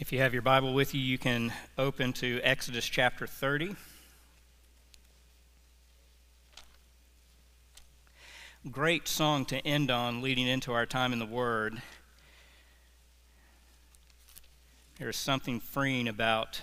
If 0.00 0.10
you 0.10 0.20
have 0.20 0.32
your 0.32 0.42
Bible 0.42 0.72
with 0.72 0.94
you, 0.94 1.00
you 1.00 1.18
can 1.18 1.52
open 1.76 2.14
to 2.14 2.40
Exodus 2.42 2.86
chapter 2.86 3.26
30. 3.26 3.76
Great 8.70 9.06
song 9.06 9.44
to 9.44 9.58
end 9.66 9.90
on 9.90 10.22
leading 10.22 10.48
into 10.48 10.72
our 10.72 10.86
time 10.86 11.12
in 11.12 11.18
the 11.18 11.26
Word. 11.26 11.82
There's 14.98 15.16
something 15.16 15.60
freeing 15.60 16.08
about 16.08 16.62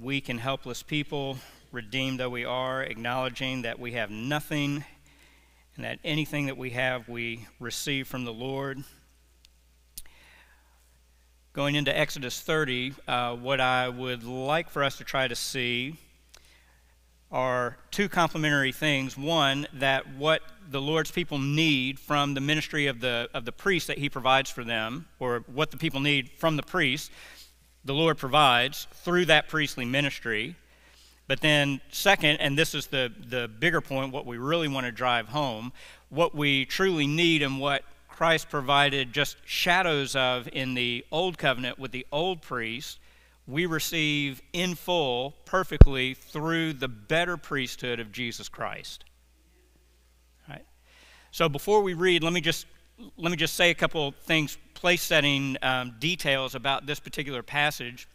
weak 0.00 0.28
and 0.28 0.38
helpless 0.38 0.84
people, 0.84 1.38
redeemed 1.72 2.20
though 2.20 2.30
we 2.30 2.44
are, 2.44 2.82
acknowledging 2.82 3.62
that 3.62 3.80
we 3.80 3.92
have 3.92 4.10
nothing 4.10 4.84
and 5.74 5.84
that 5.84 5.98
anything 6.04 6.46
that 6.46 6.56
we 6.56 6.70
have 6.70 7.08
we 7.08 7.48
receive 7.58 8.06
from 8.06 8.24
the 8.24 8.32
Lord. 8.32 8.84
Going 11.56 11.74
into 11.74 11.98
Exodus 11.98 12.38
30, 12.42 12.92
uh, 13.08 13.34
what 13.34 13.62
I 13.62 13.88
would 13.88 14.24
like 14.24 14.68
for 14.68 14.84
us 14.84 14.98
to 14.98 15.04
try 15.04 15.26
to 15.26 15.34
see 15.34 15.96
are 17.32 17.78
two 17.90 18.10
complementary 18.10 18.72
things. 18.72 19.16
One, 19.16 19.66
that 19.72 20.16
what 20.16 20.42
the 20.70 20.82
Lord's 20.82 21.10
people 21.10 21.38
need 21.38 21.98
from 21.98 22.34
the 22.34 22.42
ministry 22.42 22.88
of 22.88 23.00
the, 23.00 23.30
of 23.32 23.46
the 23.46 23.52
priest 23.52 23.86
that 23.86 23.96
he 23.96 24.10
provides 24.10 24.50
for 24.50 24.64
them, 24.64 25.06
or 25.18 25.44
what 25.50 25.70
the 25.70 25.78
people 25.78 25.98
need 25.98 26.30
from 26.32 26.56
the 26.56 26.62
priest, 26.62 27.10
the 27.86 27.94
Lord 27.94 28.18
provides 28.18 28.86
through 28.92 29.24
that 29.24 29.48
priestly 29.48 29.86
ministry. 29.86 30.56
But 31.26 31.40
then, 31.40 31.80
second, 31.90 32.36
and 32.36 32.58
this 32.58 32.74
is 32.74 32.88
the, 32.88 33.10
the 33.30 33.48
bigger 33.48 33.80
point, 33.80 34.12
what 34.12 34.26
we 34.26 34.36
really 34.36 34.68
want 34.68 34.84
to 34.84 34.92
drive 34.92 35.28
home, 35.28 35.72
what 36.10 36.34
we 36.34 36.66
truly 36.66 37.06
need 37.06 37.40
and 37.40 37.58
what 37.58 37.82
Christ 38.16 38.48
provided 38.48 39.12
just 39.12 39.36
shadows 39.44 40.16
of 40.16 40.48
in 40.50 40.72
the 40.72 41.04
old 41.12 41.36
covenant 41.36 41.78
with 41.78 41.92
the 41.92 42.06
old 42.10 42.40
priest, 42.40 42.98
we 43.46 43.66
receive 43.66 44.40
in 44.54 44.74
full, 44.74 45.34
perfectly, 45.44 46.14
through 46.14 46.72
the 46.72 46.88
better 46.88 47.36
priesthood 47.36 48.00
of 48.00 48.12
Jesus 48.12 48.48
Christ. 48.48 49.04
Right. 50.48 50.64
So 51.30 51.50
before 51.50 51.82
we 51.82 51.92
read, 51.92 52.24
let 52.24 52.32
me 52.32 52.40
just 52.40 52.64
let 53.18 53.30
me 53.30 53.36
just 53.36 53.52
say 53.52 53.68
a 53.68 53.74
couple 53.74 54.14
things, 54.22 54.56
place 54.72 55.02
setting 55.02 55.58
um, 55.60 55.96
details 55.98 56.54
about 56.54 56.86
this 56.86 56.98
particular 56.98 57.42
passage 57.42 58.08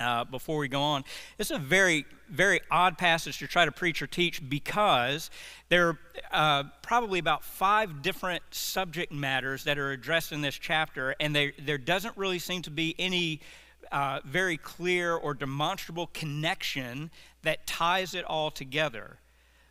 uh, 0.00 0.24
before 0.24 0.58
we 0.58 0.68
go 0.68 0.80
on. 0.80 1.04
It's 1.38 1.50
a 1.50 1.58
very, 1.58 2.06
very 2.28 2.60
odd 2.70 2.98
passage 2.98 3.38
to 3.38 3.46
try 3.46 3.64
to 3.64 3.72
preach 3.72 4.02
or 4.02 4.06
teach 4.06 4.48
because 4.48 5.30
there 5.68 5.88
are 5.88 5.98
uh, 6.32 6.64
probably 6.82 7.18
about 7.18 7.44
five 7.44 8.02
different 8.02 8.42
subject 8.50 9.12
matters 9.12 9.64
that 9.64 9.78
are 9.78 9.92
addressed 9.92 10.32
in 10.32 10.40
this 10.40 10.56
chapter, 10.56 11.14
and 11.20 11.36
they, 11.36 11.52
there 11.58 11.78
doesn't 11.78 12.16
really 12.16 12.38
seem 12.38 12.62
to 12.62 12.70
be 12.70 12.94
any 12.98 13.40
uh, 13.92 14.20
very 14.24 14.56
clear 14.56 15.14
or 15.14 15.34
demonstrable 15.34 16.08
connection 16.08 17.10
that 17.42 17.66
ties 17.66 18.14
it 18.14 18.24
all 18.24 18.50
together. 18.50 19.18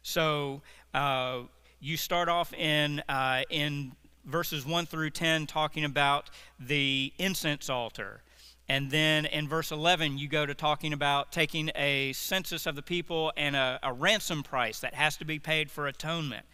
So 0.02 0.62
uh, 0.94 1.42
you 1.80 1.98
start 1.98 2.30
off 2.30 2.54
in, 2.54 3.02
uh, 3.08 3.44
in 3.50 3.94
verses 4.26 4.66
1 4.66 4.86
through 4.86 5.12
10 5.12 5.48
talking 5.48 5.86
about 5.86 6.30
the 6.60 7.14
incense 7.18 7.70
altar. 7.70 8.22
And 8.70 8.92
then 8.92 9.26
in 9.26 9.48
verse 9.48 9.72
11, 9.72 10.20
you 10.20 10.28
go 10.28 10.46
to 10.46 10.54
talking 10.54 10.94
about 10.94 11.32
taking 11.32 11.72
a 11.76 12.14
census 12.14 12.68
of 12.68 12.76
the 12.76 12.84
people 12.84 13.34
and 13.36 13.56
a, 13.56 13.80
a, 13.82 13.92
ransom 13.92 14.44
price 14.44 14.80
that 14.82 14.94
has 14.94 15.18
to 15.18 15.26
be 15.26 15.40
paid 15.40 15.72
for 15.72 15.88
atonement. 15.88 16.46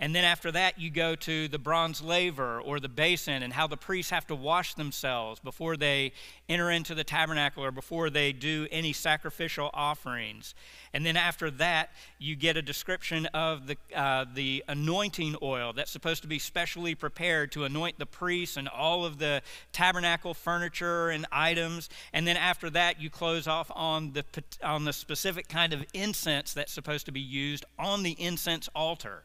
And 0.00 0.14
then 0.14 0.24
after 0.24 0.50
that, 0.52 0.80
you 0.80 0.88
go 0.88 1.14
to 1.14 1.46
the 1.46 1.58
bronze 1.58 2.00
laver 2.00 2.58
or 2.58 2.80
the 2.80 2.88
basin 2.88 3.42
and 3.42 3.52
how 3.52 3.66
the 3.66 3.76
priests 3.76 4.10
have 4.10 4.26
to 4.28 4.34
wash 4.34 4.72
themselves 4.72 5.40
before 5.40 5.76
they 5.76 6.12
enter 6.48 6.70
into 6.70 6.94
the 6.94 7.04
tabernacle 7.04 7.62
or 7.62 7.70
before 7.70 8.08
they 8.08 8.32
do 8.32 8.66
any 8.70 8.94
sacrificial 8.94 9.68
offerings. 9.74 10.54
And 10.94 11.04
then 11.04 11.18
after 11.18 11.50
that, 11.52 11.90
you 12.18 12.34
get 12.34 12.56
a 12.56 12.62
description 12.62 13.26
of 13.26 13.66
the, 13.66 13.76
uh, 13.94 14.24
the 14.32 14.64
anointing 14.68 15.36
oil 15.42 15.74
that's 15.74 15.90
supposed 15.90 16.22
to 16.22 16.28
be 16.28 16.38
specially 16.38 16.94
prepared 16.94 17.52
to 17.52 17.64
anoint 17.64 17.98
the 17.98 18.06
priests 18.06 18.56
and 18.56 18.68
all 18.68 19.04
of 19.04 19.18
the 19.18 19.42
tabernacle 19.70 20.32
furniture 20.32 21.10
and 21.10 21.26
items. 21.30 21.90
And 22.14 22.26
then 22.26 22.38
after 22.38 22.70
that, 22.70 23.02
you 23.02 23.10
close 23.10 23.46
off 23.46 23.70
on 23.74 24.14
the, 24.14 24.24
on 24.64 24.86
the 24.86 24.94
specific 24.94 25.46
kind 25.48 25.74
of 25.74 25.84
incense 25.92 26.54
that's 26.54 26.72
supposed 26.72 27.04
to 27.04 27.12
be 27.12 27.20
used 27.20 27.66
on 27.78 28.02
the 28.02 28.12
incense 28.12 28.66
altar. 28.74 29.24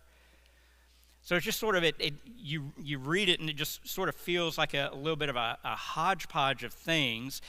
So 1.25 1.35
it's 1.35 1.43
just 1.43 1.59
sort 1.59 1.75
of 1.75 1.83
it, 1.83 1.95
it, 1.97 2.13
you 2.37 2.71
you 2.81 2.99
read 2.99 3.29
it 3.29 3.39
and 3.39 3.49
it 3.49 3.55
just 3.55 3.85
sort 3.87 4.09
of 4.09 4.15
feels 4.15 4.59
like 4.59 4.75
a, 4.75 4.91
a 4.93 4.95
little 4.95 5.15
bit 5.15 5.27
of 5.27 5.35
a, 5.35 5.57
a, 5.63 5.75
hodgepodge 5.75 6.63
of 6.63 6.71
things. 6.71 7.41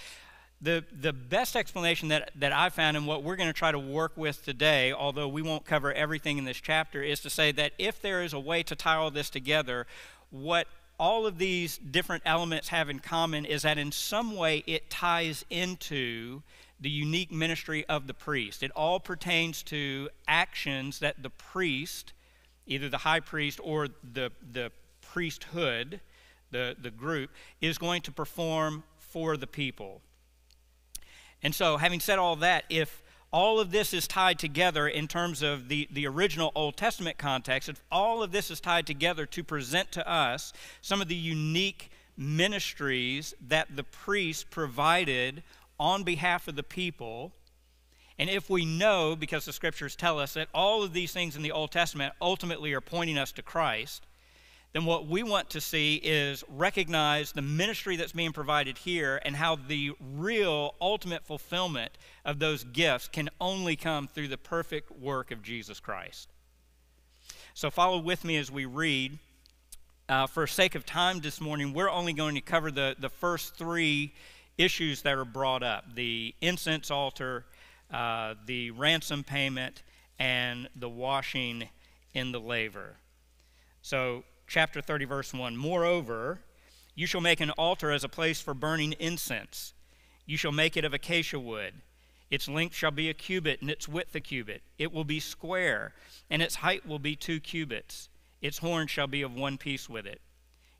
The 0.62 0.82
the 0.98 1.12
best 1.12 1.54
explanation 1.54 2.08
that 2.08 2.30
that 2.36 2.54
I 2.54 2.70
found 2.70 2.96
and 2.96 3.06
what 3.06 3.22
we're 3.22 3.36
going 3.36 3.50
to 3.50 3.52
try 3.52 3.70
to 3.70 3.78
work 3.78 4.16
with 4.16 4.42
today, 4.42 4.92
although 4.92 5.28
we 5.28 5.42
won't 5.42 5.66
cover 5.66 5.92
everything 5.92 6.38
in 6.38 6.46
this 6.46 6.56
chapter, 6.56 7.02
is 7.02 7.20
to 7.20 7.30
say 7.30 7.52
that 7.52 7.72
if 7.76 8.00
there 8.00 8.22
is 8.22 8.32
a 8.32 8.40
way 8.40 8.62
to 8.62 8.74
tie 8.74 8.96
all 8.96 9.10
this 9.10 9.28
together, 9.28 9.86
what 10.30 10.66
all 10.98 11.26
of 11.26 11.36
these 11.36 11.76
different 11.76 12.22
elements 12.24 12.68
have 12.68 12.88
in 12.88 13.00
common 13.00 13.44
is 13.44 13.60
that 13.60 13.76
in 13.76 13.92
some 13.92 14.34
way 14.34 14.64
it 14.66 14.88
ties 14.88 15.44
into 15.50 16.40
the 16.80 16.88
unique 16.88 17.30
ministry 17.30 17.84
of 17.90 18.06
the 18.06 18.14
priest. 18.14 18.62
It 18.62 18.70
all 18.70 19.00
pertains 19.00 19.62
to 19.64 20.08
actions 20.26 21.00
that 21.00 21.22
the 21.22 21.28
priest 21.28 22.14
either 22.66 22.88
the 22.88 22.98
high 22.98 23.20
priest 23.20 23.60
or 23.62 23.88
the, 24.12 24.30
the 24.52 24.70
priesthood, 25.00 26.00
the, 26.50 26.76
the 26.80 26.90
group, 26.90 27.30
is 27.60 27.78
going 27.78 28.02
to 28.02 28.12
perform 28.12 28.82
for 28.98 29.36
the 29.36 29.46
people. 29.46 30.00
And 31.42 31.54
so, 31.54 31.76
having 31.76 32.00
said 32.00 32.18
all 32.18 32.36
that, 32.36 32.64
if 32.68 33.02
all 33.32 33.60
of 33.60 33.70
this 33.70 33.92
is 33.92 34.08
tied 34.08 34.38
together 34.38 34.88
in 34.88 35.08
terms 35.08 35.42
of 35.42 35.68
the, 35.68 35.88
the 35.90 36.06
original 36.06 36.52
Old 36.54 36.76
Testament 36.76 37.18
context, 37.18 37.68
if 37.68 37.82
all 37.90 38.22
of 38.22 38.32
this 38.32 38.50
is 38.50 38.60
tied 38.60 38.86
together 38.86 39.26
to 39.26 39.44
present 39.44 39.92
to 39.92 40.08
us 40.08 40.52
some 40.80 41.00
of 41.00 41.08
the 41.08 41.14
unique 41.14 41.90
ministries 42.16 43.34
that 43.46 43.76
the 43.76 43.84
priests 43.84 44.44
provided 44.44 45.42
on 45.78 46.02
behalf 46.02 46.48
of 46.48 46.56
the 46.56 46.62
people, 46.62 47.32
and 48.18 48.30
if 48.30 48.48
we 48.48 48.64
know, 48.64 49.14
because 49.14 49.44
the 49.44 49.52
scriptures 49.52 49.94
tell 49.94 50.18
us 50.18 50.34
that 50.34 50.48
all 50.54 50.82
of 50.82 50.92
these 50.92 51.12
things 51.12 51.36
in 51.36 51.42
the 51.42 51.52
Old 51.52 51.70
Testament 51.70 52.14
ultimately 52.20 52.72
are 52.72 52.80
pointing 52.80 53.18
us 53.18 53.32
to 53.32 53.42
Christ, 53.42 54.06
then 54.72 54.84
what 54.84 55.06
we 55.06 55.22
want 55.22 55.50
to 55.50 55.60
see 55.60 55.96
is 55.96 56.44
recognize 56.48 57.32
the 57.32 57.42
ministry 57.42 57.96
that's 57.96 58.12
being 58.12 58.32
provided 58.32 58.78
here 58.78 59.20
and 59.24 59.36
how 59.36 59.56
the 59.56 59.92
real 60.14 60.74
ultimate 60.80 61.24
fulfillment 61.24 61.92
of 62.24 62.38
those 62.38 62.64
gifts 62.64 63.08
can 63.08 63.30
only 63.40 63.76
come 63.76 64.06
through 64.06 64.28
the 64.28 64.36
perfect 64.36 64.90
work 64.90 65.30
of 65.30 65.42
Jesus 65.42 65.80
Christ. 65.80 66.28
So 67.54 67.70
follow 67.70 67.98
with 67.98 68.24
me 68.24 68.36
as 68.36 68.50
we 68.50 68.66
read. 68.66 69.18
Uh, 70.08 70.26
for 70.26 70.46
sake 70.46 70.74
of 70.74 70.86
time 70.86 71.20
this 71.20 71.40
morning, 71.40 71.72
we're 71.72 71.90
only 71.90 72.12
going 72.12 72.34
to 72.34 72.40
cover 72.40 72.70
the, 72.70 72.94
the 72.98 73.08
first 73.08 73.56
three 73.56 74.12
issues 74.58 75.02
that 75.02 75.16
are 75.16 75.24
brought 75.24 75.62
up 75.62 75.94
the 75.94 76.34
incense 76.40 76.90
altar 76.90 77.44
uh, 77.92 78.34
the 78.46 78.70
ransom 78.72 79.24
payment 79.24 79.82
and 80.18 80.68
the 80.74 80.88
washing 80.88 81.68
in 82.14 82.32
the 82.32 82.40
laver. 82.40 82.96
So, 83.82 84.24
chapter 84.46 84.80
30, 84.80 85.04
verse 85.04 85.34
1 85.34 85.56
Moreover, 85.56 86.40
you 86.94 87.06
shall 87.06 87.20
make 87.20 87.40
an 87.40 87.50
altar 87.50 87.90
as 87.90 88.04
a 88.04 88.08
place 88.08 88.40
for 88.40 88.54
burning 88.54 88.92
incense. 88.98 89.74
You 90.24 90.36
shall 90.36 90.52
make 90.52 90.76
it 90.76 90.84
of 90.84 90.94
acacia 90.94 91.38
wood. 91.38 91.74
Its 92.30 92.48
length 92.48 92.74
shall 92.74 92.90
be 92.90 93.08
a 93.08 93.14
cubit, 93.14 93.60
and 93.60 93.70
its 93.70 93.86
width 93.86 94.14
a 94.14 94.20
cubit. 94.20 94.62
It 94.78 94.92
will 94.92 95.04
be 95.04 95.20
square, 95.20 95.92
and 96.28 96.42
its 96.42 96.56
height 96.56 96.84
will 96.86 96.98
be 96.98 97.14
two 97.14 97.38
cubits. 97.38 98.08
Its 98.42 98.58
horn 98.58 98.88
shall 98.88 99.06
be 99.06 99.22
of 99.22 99.34
one 99.34 99.58
piece 99.58 99.88
with 99.88 100.06
it. 100.06 100.20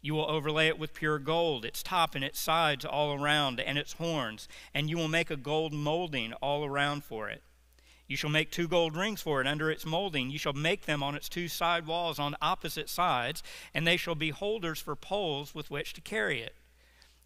You 0.06 0.14
will 0.14 0.30
overlay 0.30 0.68
it 0.68 0.78
with 0.78 0.94
pure 0.94 1.18
gold, 1.18 1.64
its 1.64 1.82
top 1.82 2.14
and 2.14 2.22
its 2.22 2.38
sides 2.38 2.84
all 2.84 3.20
around, 3.20 3.58
and 3.58 3.76
its 3.76 3.94
horns, 3.94 4.46
and 4.72 4.88
you 4.88 4.96
will 4.96 5.08
make 5.08 5.32
a 5.32 5.36
gold 5.36 5.72
molding 5.72 6.32
all 6.34 6.64
around 6.64 7.02
for 7.02 7.28
it. 7.28 7.42
You 8.06 8.16
shall 8.16 8.30
make 8.30 8.52
two 8.52 8.68
gold 8.68 8.94
rings 8.94 9.20
for 9.20 9.40
it 9.40 9.48
under 9.48 9.68
its 9.68 9.84
molding. 9.84 10.30
You 10.30 10.38
shall 10.38 10.52
make 10.52 10.86
them 10.86 11.02
on 11.02 11.16
its 11.16 11.28
two 11.28 11.48
side 11.48 11.88
walls 11.88 12.20
on 12.20 12.36
opposite 12.40 12.88
sides, 12.88 13.42
and 13.74 13.84
they 13.84 13.96
shall 13.96 14.14
be 14.14 14.30
holders 14.30 14.80
for 14.80 14.94
poles 14.94 15.56
with 15.56 15.72
which 15.72 15.92
to 15.94 16.00
carry 16.00 16.40
it. 16.40 16.54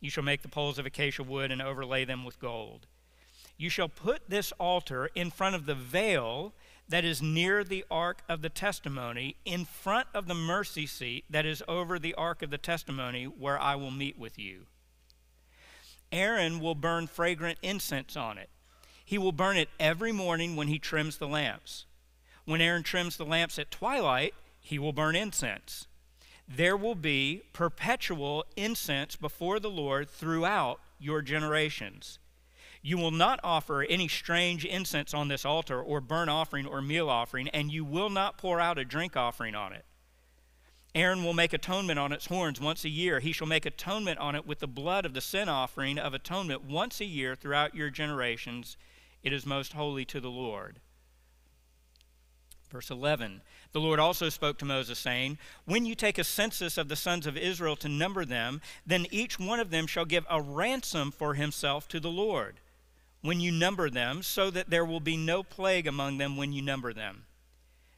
You 0.00 0.08
shall 0.08 0.25
make 0.25 0.40
the 0.40 0.49
poles 0.49 0.78
of 0.78 0.87
acacia 0.87 1.22
wood 1.22 1.50
and 1.50 1.60
overlay 1.60 2.06
them 2.06 2.25
with 2.25 2.40
gold. 2.40 2.87
You 3.58 3.69
shall 3.69 3.90
put 3.90 4.31
this 4.31 4.52
altar 4.52 5.10
in 5.14 5.31
front 5.31 5.54
of 5.54 5.66
the 5.66 5.75
veil 5.75 6.54
that 6.90 7.04
is 7.04 7.22
near 7.22 7.62
the 7.62 7.84
ark 7.88 8.22
of 8.28 8.42
the 8.42 8.48
testimony, 8.48 9.37
in 9.44 9.64
front 9.64 10.08
of 10.12 10.26
the 10.26 10.34
mercy 10.34 10.87
seat 10.87 11.25
that 11.31 11.46
is 11.46 11.62
over 11.69 11.98
the 11.98 12.14
ark 12.14 12.42
of 12.42 12.50
the 12.50 12.58
testimony, 12.58 13.25
where 13.25 13.58
I 13.58 13.76
will 13.76 13.92
meet 13.92 14.19
with 14.19 14.38
you. 14.38 14.66
Aaron 16.10 16.58
will 16.58 16.75
burn 16.75 17.06
fragrant 17.06 17.60
incense 17.62 18.16
on 18.16 18.38
it. 18.38 18.50
He 19.04 19.19
will 19.19 19.31
burn 19.31 19.56
it 19.56 19.69
every 19.78 20.10
morning 20.10 20.56
when 20.56 20.66
he 20.66 20.81
trims 20.81 21.19
the 21.19 21.28
lamps. 21.28 21.87
When 22.44 22.60
Aaron 22.60 22.82
trims 22.82 23.16
the 23.16 23.25
lamps 23.25 23.58
at 23.58 23.70
twilight, 23.70 24.34
he 24.60 24.76
will 24.76 24.92
burn 24.92 25.14
incense. 25.14 25.87
There 26.48 26.76
will 26.76 26.96
be 26.96 27.42
perpetual 27.52 28.44
incense 28.56 29.14
before 29.14 29.60
the 29.60 29.70
Lord 29.70 30.10
throughout 30.10 30.81
your 30.98 31.22
generations. 31.22 32.19
You 32.82 32.96
will 32.96 33.10
not 33.10 33.40
offer 33.44 33.82
any 33.82 34.08
strange 34.08 34.64
incense 34.64 35.12
on 35.12 35.28
this 35.28 35.44
altar, 35.44 35.80
or 35.80 36.00
burnt 36.00 36.30
offering, 36.30 36.66
or 36.66 36.80
meal 36.80 37.10
offering, 37.10 37.48
and 37.48 37.70
you 37.70 37.84
will 37.84 38.08
not 38.08 38.38
pour 38.38 38.58
out 38.58 38.78
a 38.78 38.84
drink 38.84 39.16
offering 39.16 39.54
on 39.54 39.72
it. 39.74 39.84
Aaron 40.94 41.22
will 41.22 41.34
make 41.34 41.52
atonement 41.52 41.98
on 41.98 42.10
its 42.10 42.26
horns 42.26 42.60
once 42.60 42.84
a 42.84 42.88
year. 42.88 43.20
He 43.20 43.32
shall 43.32 43.46
make 43.46 43.66
atonement 43.66 44.18
on 44.18 44.34
it 44.34 44.46
with 44.46 44.58
the 44.58 44.66
blood 44.66 45.04
of 45.04 45.14
the 45.14 45.20
sin 45.20 45.48
offering 45.48 45.98
of 45.98 46.14
atonement 46.14 46.64
once 46.64 47.00
a 47.00 47.04
year 47.04 47.36
throughout 47.36 47.74
your 47.74 47.90
generations. 47.90 48.76
It 49.22 49.32
is 49.32 49.46
most 49.46 49.74
holy 49.74 50.04
to 50.06 50.18
the 50.18 50.30
Lord. 50.30 50.80
Verse 52.70 52.90
11 52.90 53.42
The 53.72 53.80
Lord 53.80 54.00
also 54.00 54.30
spoke 54.30 54.58
to 54.58 54.64
Moses, 54.64 54.98
saying, 54.98 55.38
When 55.64 55.84
you 55.84 55.94
take 55.94 56.18
a 56.18 56.24
census 56.24 56.78
of 56.78 56.88
the 56.88 56.96
sons 56.96 57.26
of 57.26 57.36
Israel 57.36 57.76
to 57.76 57.88
number 57.88 58.24
them, 58.24 58.60
then 58.86 59.06
each 59.10 59.38
one 59.38 59.60
of 59.60 59.70
them 59.70 59.86
shall 59.86 60.06
give 60.06 60.26
a 60.30 60.40
ransom 60.40 61.12
for 61.12 61.34
himself 61.34 61.86
to 61.88 62.00
the 62.00 62.10
Lord 62.10 62.58
when 63.22 63.40
you 63.40 63.52
number 63.52 63.90
them, 63.90 64.22
so 64.22 64.50
that 64.50 64.70
there 64.70 64.84
will 64.84 65.00
be 65.00 65.17
no 65.17 65.43
plague 65.43 65.87
among 65.87 66.19
them 66.19 66.37
when 66.37 66.52
you 66.52 66.62
number 66.62 66.93
them. 66.93 67.25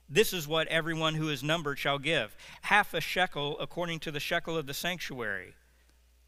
This 0.09 0.33
is 0.33 0.47
what 0.47 0.69
everyone 0.69 1.15
who 1.15 1.31
is 1.31 1.43
numbered 1.43 1.79
shall 1.79 1.99
give 1.99 2.37
half 2.63 2.93
a 2.93 3.01
shekel 3.01 3.59
according 3.59 4.01
to 4.01 4.11
the 4.11 4.21
shekel 4.21 4.59
of 4.59 4.67
the 4.67 4.75
sanctuary. 4.75 5.55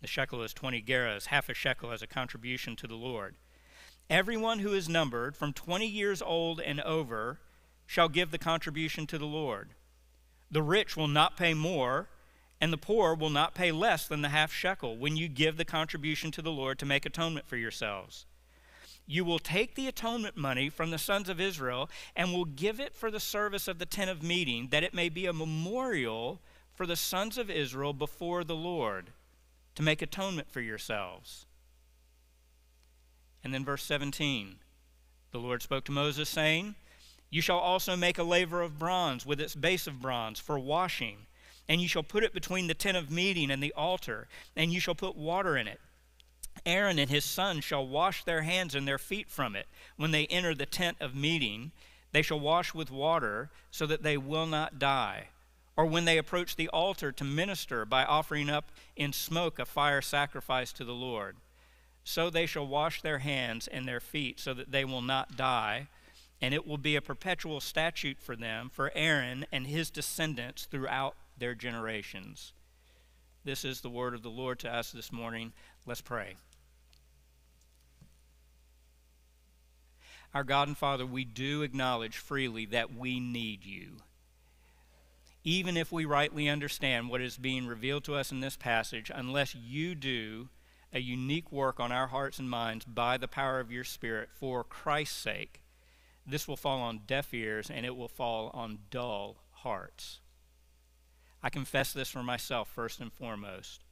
The 0.00 0.06
shekel 0.06 0.42
is 0.42 0.54
20 0.54 0.82
gerahs, 0.82 1.26
half 1.26 1.48
a 1.48 1.54
shekel 1.54 1.90
as 1.90 2.02
a 2.02 2.06
contribution 2.06 2.76
to 2.76 2.86
the 2.86 2.94
Lord. 2.94 3.34
Everyone 4.08 4.60
who 4.60 4.72
is 4.72 4.88
numbered 4.88 5.36
from 5.36 5.52
20 5.52 5.86
years 5.86 6.22
old 6.22 6.60
and 6.60 6.80
over 6.80 7.40
shall 7.86 8.08
give 8.08 8.30
the 8.30 8.38
contribution 8.38 9.06
to 9.08 9.18
the 9.18 9.26
Lord. 9.26 9.70
The 10.50 10.62
rich 10.62 10.96
will 10.96 11.08
not 11.08 11.36
pay 11.36 11.52
more, 11.52 12.08
and 12.60 12.72
the 12.72 12.78
poor 12.78 13.14
will 13.14 13.30
not 13.30 13.54
pay 13.54 13.72
less 13.72 14.06
than 14.06 14.22
the 14.22 14.28
half 14.28 14.52
shekel 14.52 14.96
when 14.96 15.16
you 15.16 15.28
give 15.28 15.56
the 15.56 15.64
contribution 15.64 16.30
to 16.32 16.42
the 16.42 16.52
Lord 16.52 16.78
to 16.78 16.86
make 16.86 17.04
atonement 17.04 17.46
for 17.46 17.56
yourselves. 17.56 18.26
You 19.06 19.24
will 19.24 19.38
take 19.38 19.74
the 19.74 19.86
atonement 19.86 20.36
money 20.36 20.70
from 20.70 20.90
the 20.90 20.98
sons 20.98 21.28
of 21.28 21.40
Israel 21.40 21.90
and 22.16 22.32
will 22.32 22.46
give 22.46 22.80
it 22.80 22.94
for 22.94 23.10
the 23.10 23.20
service 23.20 23.68
of 23.68 23.78
the 23.78 23.86
tent 23.86 24.10
of 24.10 24.22
meeting, 24.22 24.68
that 24.70 24.82
it 24.82 24.94
may 24.94 25.08
be 25.08 25.26
a 25.26 25.32
memorial 25.32 26.40
for 26.72 26.86
the 26.86 26.96
sons 26.96 27.36
of 27.36 27.50
Israel 27.50 27.92
before 27.92 28.44
the 28.44 28.56
Lord 28.56 29.10
to 29.74 29.82
make 29.82 30.00
atonement 30.00 30.50
for 30.50 30.60
yourselves. 30.60 31.46
And 33.42 33.52
then 33.52 33.64
verse 33.64 33.84
17 33.84 34.56
the 35.32 35.40
Lord 35.40 35.62
spoke 35.62 35.84
to 35.86 35.92
Moses, 35.92 36.28
saying, 36.28 36.76
You 37.28 37.40
shall 37.40 37.58
also 37.58 37.96
make 37.96 38.18
a 38.18 38.22
laver 38.22 38.62
of 38.62 38.78
bronze 38.78 39.26
with 39.26 39.40
its 39.40 39.56
base 39.56 39.88
of 39.88 40.00
bronze 40.00 40.38
for 40.38 40.60
washing, 40.60 41.26
and 41.68 41.80
you 41.80 41.88
shall 41.88 42.04
put 42.04 42.22
it 42.22 42.32
between 42.32 42.68
the 42.68 42.74
tent 42.74 42.96
of 42.96 43.10
meeting 43.10 43.50
and 43.50 43.60
the 43.60 43.72
altar, 43.72 44.28
and 44.54 44.72
you 44.72 44.78
shall 44.78 44.94
put 44.94 45.16
water 45.16 45.56
in 45.56 45.66
it 45.66 45.80
Aaron 46.66 46.98
and 46.98 47.10
his 47.10 47.24
sons 47.24 47.64
shall 47.64 47.86
wash 47.86 48.24
their 48.24 48.42
hands 48.42 48.74
and 48.74 48.86
their 48.86 48.98
feet 48.98 49.28
from 49.28 49.54
it 49.56 49.66
when 49.96 50.10
they 50.10 50.26
enter 50.26 50.54
the 50.54 50.66
tent 50.66 50.96
of 51.00 51.14
meeting. 51.14 51.72
They 52.12 52.22
shall 52.22 52.40
wash 52.40 52.74
with 52.74 52.90
water 52.90 53.50
so 53.70 53.86
that 53.86 54.02
they 54.02 54.16
will 54.16 54.46
not 54.46 54.78
die. 54.78 55.28
Or 55.76 55.86
when 55.86 56.04
they 56.04 56.18
approach 56.18 56.54
the 56.54 56.68
altar 56.68 57.10
to 57.12 57.24
minister 57.24 57.84
by 57.84 58.04
offering 58.04 58.48
up 58.48 58.70
in 58.94 59.12
smoke 59.12 59.58
a 59.58 59.64
fire 59.64 60.00
sacrifice 60.00 60.72
to 60.74 60.84
the 60.84 60.94
Lord. 60.94 61.36
So 62.04 62.30
they 62.30 62.46
shall 62.46 62.66
wash 62.66 63.02
their 63.02 63.18
hands 63.18 63.66
and 63.66 63.88
their 63.88 64.00
feet 64.00 64.38
so 64.38 64.54
that 64.54 64.70
they 64.70 64.84
will 64.84 65.02
not 65.02 65.36
die. 65.36 65.88
And 66.40 66.54
it 66.54 66.66
will 66.66 66.78
be 66.78 66.94
a 66.94 67.02
perpetual 67.02 67.60
statute 67.60 68.18
for 68.20 68.36
them, 68.36 68.70
for 68.72 68.92
Aaron 68.94 69.46
and 69.50 69.66
his 69.66 69.90
descendants 69.90 70.66
throughout 70.66 71.16
their 71.38 71.54
generations. 71.54 72.52
This 73.44 73.64
is 73.64 73.80
the 73.80 73.90
word 73.90 74.14
of 74.14 74.22
the 74.22 74.30
Lord 74.30 74.58
to 74.60 74.72
us 74.72 74.92
this 74.92 75.12
morning. 75.12 75.52
Let's 75.86 76.00
pray. 76.00 76.36
Our 80.34 80.44
God 80.44 80.66
and 80.66 80.76
Father, 80.76 81.06
we 81.06 81.24
do 81.24 81.62
acknowledge 81.62 82.16
freely 82.16 82.66
that 82.66 82.92
we 82.92 83.20
need 83.20 83.64
you. 83.64 83.98
Even 85.44 85.76
if 85.76 85.92
we 85.92 86.04
rightly 86.04 86.48
understand 86.48 87.08
what 87.08 87.20
is 87.20 87.36
being 87.36 87.66
revealed 87.66 88.02
to 88.04 88.14
us 88.16 88.32
in 88.32 88.40
this 88.40 88.56
passage, 88.56 89.12
unless 89.14 89.54
you 89.54 89.94
do 89.94 90.48
a 90.92 91.00
unique 91.00 91.52
work 91.52 91.78
on 91.78 91.92
our 91.92 92.08
hearts 92.08 92.38
and 92.38 92.48
minds 92.48 92.84
by 92.84 93.16
the 93.16 93.28
power 93.28 93.60
of 93.60 93.70
your 93.70 93.84
Spirit 93.84 94.30
for 94.32 94.64
Christ's 94.64 95.16
sake, 95.16 95.62
this 96.26 96.48
will 96.48 96.56
fall 96.56 96.80
on 96.80 97.02
deaf 97.06 97.32
ears 97.34 97.70
and 97.70 97.84
it 97.86 97.94
will 97.94 98.08
fall 98.08 98.50
on 98.54 98.78
dull 98.90 99.36
hearts. 99.50 100.20
I 101.42 101.50
confess 101.50 101.92
this 101.92 102.08
for 102.08 102.22
myself 102.22 102.68
first 102.68 103.00
and 103.00 103.12
foremost. 103.12 103.83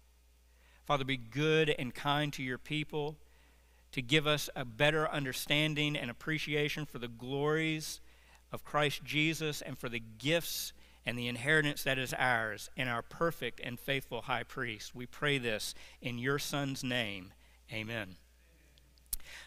Father, 0.85 1.05
be 1.05 1.17
good 1.17 1.75
and 1.79 1.95
kind 1.95 2.33
to 2.33 2.43
your 2.43 2.59
people 2.59 3.17
to 3.93 4.03
give 4.03 4.27
us 4.27 4.49
a 4.57 4.65
better 4.65 5.09
understanding 5.09 5.97
and 5.97 6.11
appreciation 6.11 6.87
for 6.87 6.99
the 6.99 7.09
glories 7.09 8.01
of 8.51 8.65
Christ 8.65 9.05
Jesus 9.05 9.63
and 9.63 9.79
for 9.79 9.89
the 9.89 10.03
gifts 10.19 10.73
and 11.05 11.19
the 11.19 11.29
inheritance 11.29 11.83
that 11.85 11.99
is 11.99 12.15
ours 12.15 12.71
in 12.77 12.89
our 12.89 13.03
perfect 13.03 13.61
and 13.63 13.79
faithful 13.79 14.23
high 14.23 14.45
priest. 14.45 14.95
We 14.95 15.07
pray 15.07 15.39
this 15.39 15.75
in 16.01 16.19
your 16.19 16.39
Son's 16.39 16.83
name. 16.83 17.33
Amen. 17.73 18.17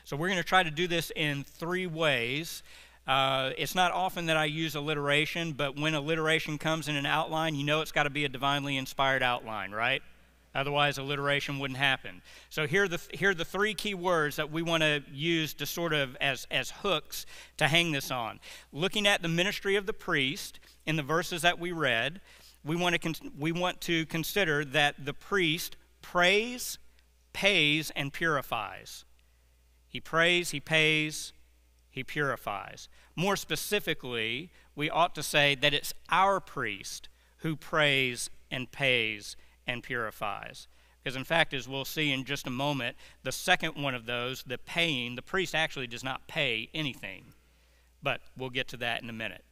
So 0.03 0.15
we're 0.15 0.27
going 0.27 0.37
to 0.37 0.43
try 0.43 0.63
to 0.63 0.71
do 0.71 0.87
this 0.87 1.11
in 1.15 1.43
three 1.43 1.87
ways. 1.87 2.63
Uh, 3.07 3.51
it's 3.57 3.75
not 3.75 3.91
often 3.91 4.27
that 4.27 4.37
I 4.37 4.45
use 4.45 4.75
alliteration, 4.75 5.53
but 5.53 5.79
when 5.79 5.93
alliteration 5.93 6.57
comes 6.57 6.87
in 6.87 6.95
an 6.95 7.05
outline, 7.05 7.55
you 7.55 7.63
know 7.63 7.81
it's 7.81 7.91
got 7.91 8.03
to 8.03 8.09
be 8.09 8.25
a 8.25 8.29
divinely 8.29 8.77
inspired 8.77 9.23
outline, 9.23 9.71
right? 9.71 10.01
Otherwise, 10.55 10.97
alliteration 10.97 11.59
wouldn't 11.59 11.77
happen. 11.77 12.21
So 12.49 12.65
here 12.65 12.83
are 12.83 12.87
the, 12.87 13.01
here 13.11 13.31
are 13.31 13.35
the 13.35 13.43
three 13.43 13.73
key 13.73 13.93
words 13.93 14.37
that 14.37 14.49
we 14.49 14.61
want 14.61 14.83
to 14.83 15.03
use 15.11 15.53
to 15.55 15.65
sort 15.65 15.91
of 15.91 16.15
as, 16.21 16.47
as 16.49 16.71
hooks 16.71 17.25
to 17.57 17.67
hang 17.67 17.91
this 17.91 18.09
on. 18.09 18.39
Looking 18.71 19.05
at 19.05 19.21
the 19.21 19.27
ministry 19.27 19.75
of 19.75 19.85
the 19.85 19.93
priest 19.93 20.61
in 20.85 20.95
the 20.95 21.03
verses 21.03 21.41
that 21.41 21.59
we 21.59 21.73
read, 21.73 22.21
we 22.63 22.77
want 22.77 22.99
to, 23.01 23.13
we 23.37 23.51
want 23.51 23.81
to 23.81 24.05
consider 24.05 24.63
that 24.63 25.05
the 25.05 25.13
priest 25.13 25.75
prays, 26.01 26.77
pays, 27.33 27.91
and 27.93 28.13
purifies. 28.13 29.03
He 29.89 29.99
prays, 29.99 30.51
he 30.51 30.61
pays, 30.61 31.33
he 31.91 32.03
purifies. 32.03 32.87
More 33.15 33.35
specifically, 33.35 34.51
we 34.73 34.89
ought 34.89 35.15
to 35.15 35.23
say 35.23 35.55
that 35.55 35.73
it's 35.73 35.93
our 36.09 36.39
priest 36.39 37.09
who 37.37 37.57
prays 37.57 38.29
and 38.49 38.71
pays 38.71 39.35
and 39.67 39.83
purifies. 39.83 40.67
Because, 41.03 41.15
in 41.15 41.23
fact, 41.23 41.53
as 41.53 41.67
we'll 41.67 41.85
see 41.85 42.11
in 42.11 42.23
just 42.23 42.47
a 42.47 42.51
moment, 42.51 42.97
the 43.23 43.31
second 43.31 43.75
one 43.81 43.93
of 43.93 44.05
those, 44.05 44.43
the 44.43 44.57
paying, 44.57 45.15
the 45.15 45.21
priest 45.21 45.53
actually 45.53 45.87
does 45.87 46.03
not 46.03 46.27
pay 46.27 46.69
anything. 46.73 47.25
But 48.01 48.21
we'll 48.35 48.49
get 48.49 48.67
to 48.69 48.77
that 48.77 49.03
in 49.03 49.09
a 49.09 49.13
minute. 49.13 49.43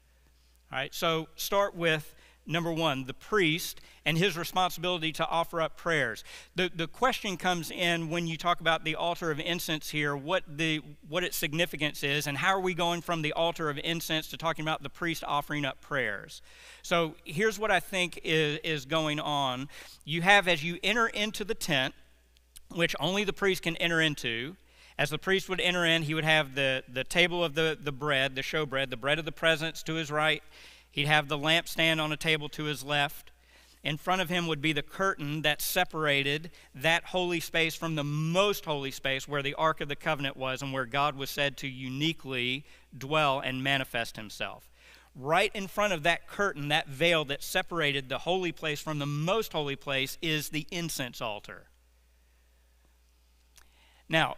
All 0.71 0.79
right, 0.79 0.93
so 0.93 1.27
start 1.35 1.75
with 1.75 2.15
number 2.45 2.71
one, 2.71 3.05
the 3.05 3.13
priest 3.13 3.81
and 4.05 4.17
his 4.17 4.37
responsibility 4.37 5.11
to 5.13 5.25
offer 5.27 5.61
up 5.61 5.77
prayers. 5.77 6.23
The, 6.55 6.69
the 6.73 6.87
question 6.87 7.37
comes 7.37 7.71
in 7.71 8.09
when 8.09 8.27
you 8.27 8.37
talk 8.37 8.59
about 8.59 8.83
the 8.83 8.95
altar 8.95 9.31
of 9.31 9.39
incense 9.39 9.89
here, 9.89 10.15
what, 10.15 10.43
the, 10.57 10.81
what 11.07 11.23
its 11.23 11.37
significance 11.37 12.03
is, 12.03 12.27
and 12.27 12.37
how 12.37 12.49
are 12.49 12.59
we 12.59 12.73
going 12.73 13.01
from 13.01 13.21
the 13.21 13.33
altar 13.33 13.69
of 13.69 13.79
incense 13.83 14.27
to 14.29 14.37
talking 14.37 14.63
about 14.63 14.83
the 14.83 14.89
priest 14.89 15.23
offering 15.25 15.63
up 15.63 15.79
prayers. 15.79 16.41
So 16.81 17.15
here's 17.23 17.57
what 17.57 17.71
I 17.71 17.79
think 17.79 18.19
is, 18.23 18.59
is 18.63 18.85
going 18.85 19.19
on. 19.19 19.69
You 20.03 20.21
have, 20.21 20.47
as 20.47 20.63
you 20.63 20.79
enter 20.83 21.07
into 21.07 21.45
the 21.45 21.55
tent, 21.55 21.93
which 22.69 22.95
only 22.99 23.23
the 23.23 23.33
priest 23.33 23.61
can 23.63 23.77
enter 23.77 24.01
into, 24.01 24.57
as 24.97 25.09
the 25.09 25.17
priest 25.17 25.49
would 25.49 25.61
enter 25.61 25.85
in, 25.85 26.03
he 26.03 26.13
would 26.13 26.23
have 26.23 26.55
the, 26.55 26.83
the 26.91 27.03
table 27.03 27.43
of 27.43 27.55
the, 27.55 27.77
the 27.81 27.91
bread, 27.91 28.35
the 28.35 28.41
showbread, 28.41 28.89
the 28.89 28.97
bread 28.97 29.17
of 29.17 29.25
the 29.25 29.31
presence 29.31 29.81
to 29.83 29.95
his 29.95 30.11
right, 30.11 30.43
He'd 30.93 31.07
have 31.07 31.27
the 31.27 31.39
lampstand 31.39 31.99
on 31.99 32.11
a 32.11 32.17
table 32.17 32.47
to 32.49 32.65
his 32.65 32.83
left. 32.83 33.31
In 33.83 33.97
front 33.97 34.21
of 34.21 34.29
him 34.29 34.45
would 34.45 34.61
be 34.61 34.73
the 34.73 34.83
curtain 34.83 35.41
that 35.41 35.59
separated 35.59 36.51
that 36.75 37.05
holy 37.05 37.39
space 37.39 37.73
from 37.73 37.95
the 37.95 38.03
most 38.03 38.63
holy 38.63 38.91
space 38.91 39.27
where 39.27 39.41
the 39.41 39.55
Ark 39.55 39.81
of 39.81 39.89
the 39.89 39.95
Covenant 39.95 40.37
was 40.37 40.61
and 40.61 40.71
where 40.71 40.85
God 40.85 41.15
was 41.15 41.31
said 41.31 41.57
to 41.57 41.67
uniquely 41.67 42.63
dwell 42.95 43.39
and 43.39 43.63
manifest 43.63 44.17
himself. 44.17 44.69
Right 45.15 45.49
in 45.55 45.67
front 45.67 45.93
of 45.93 46.03
that 46.03 46.27
curtain, 46.27 46.67
that 46.67 46.87
veil 46.87 47.25
that 47.25 47.41
separated 47.41 48.07
the 48.07 48.19
holy 48.19 48.51
place 48.51 48.79
from 48.79 48.99
the 48.99 49.07
most 49.07 49.51
holy 49.51 49.75
place, 49.75 50.19
is 50.21 50.49
the 50.49 50.67
incense 50.69 51.21
altar. 51.21 51.69
Now, 54.07 54.35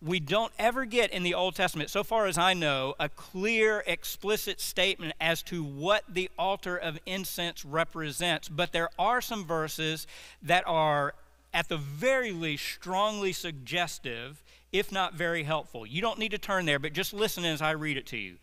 we 0.00 0.20
don't 0.20 0.52
ever 0.58 0.84
get 0.84 1.10
in 1.10 1.22
the 1.22 1.34
Old 1.34 1.56
Testament, 1.56 1.90
so 1.90 2.04
far 2.04 2.26
as 2.26 2.38
I 2.38 2.54
know, 2.54 2.94
a 3.00 3.08
clear, 3.08 3.82
explicit 3.86 4.60
statement 4.60 5.14
as 5.20 5.42
to 5.44 5.64
what 5.64 6.04
the 6.08 6.30
altar 6.38 6.76
of 6.76 6.98
incense 7.06 7.64
represents. 7.64 8.48
But 8.48 8.72
there 8.72 8.90
are 8.98 9.20
some 9.20 9.44
verses 9.44 10.06
that 10.42 10.64
are, 10.66 11.14
at 11.52 11.68
the 11.68 11.76
very 11.76 12.30
least, 12.30 12.64
strongly 12.64 13.32
suggestive, 13.32 14.42
if 14.72 14.92
not 14.92 15.14
very 15.14 15.42
helpful. 15.42 15.86
You 15.86 16.00
don't 16.00 16.18
need 16.18 16.32
to 16.32 16.38
turn 16.38 16.66
there, 16.66 16.78
but 16.78 16.92
just 16.92 17.12
listen 17.12 17.44
as 17.44 17.62
I 17.62 17.72
read 17.72 17.96
it 17.96 18.06
to 18.06 18.16
you. 18.16 18.36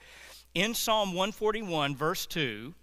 In 0.54 0.74
Psalm 0.74 1.10
141, 1.10 1.96
verse 1.96 2.26
2, 2.26 2.74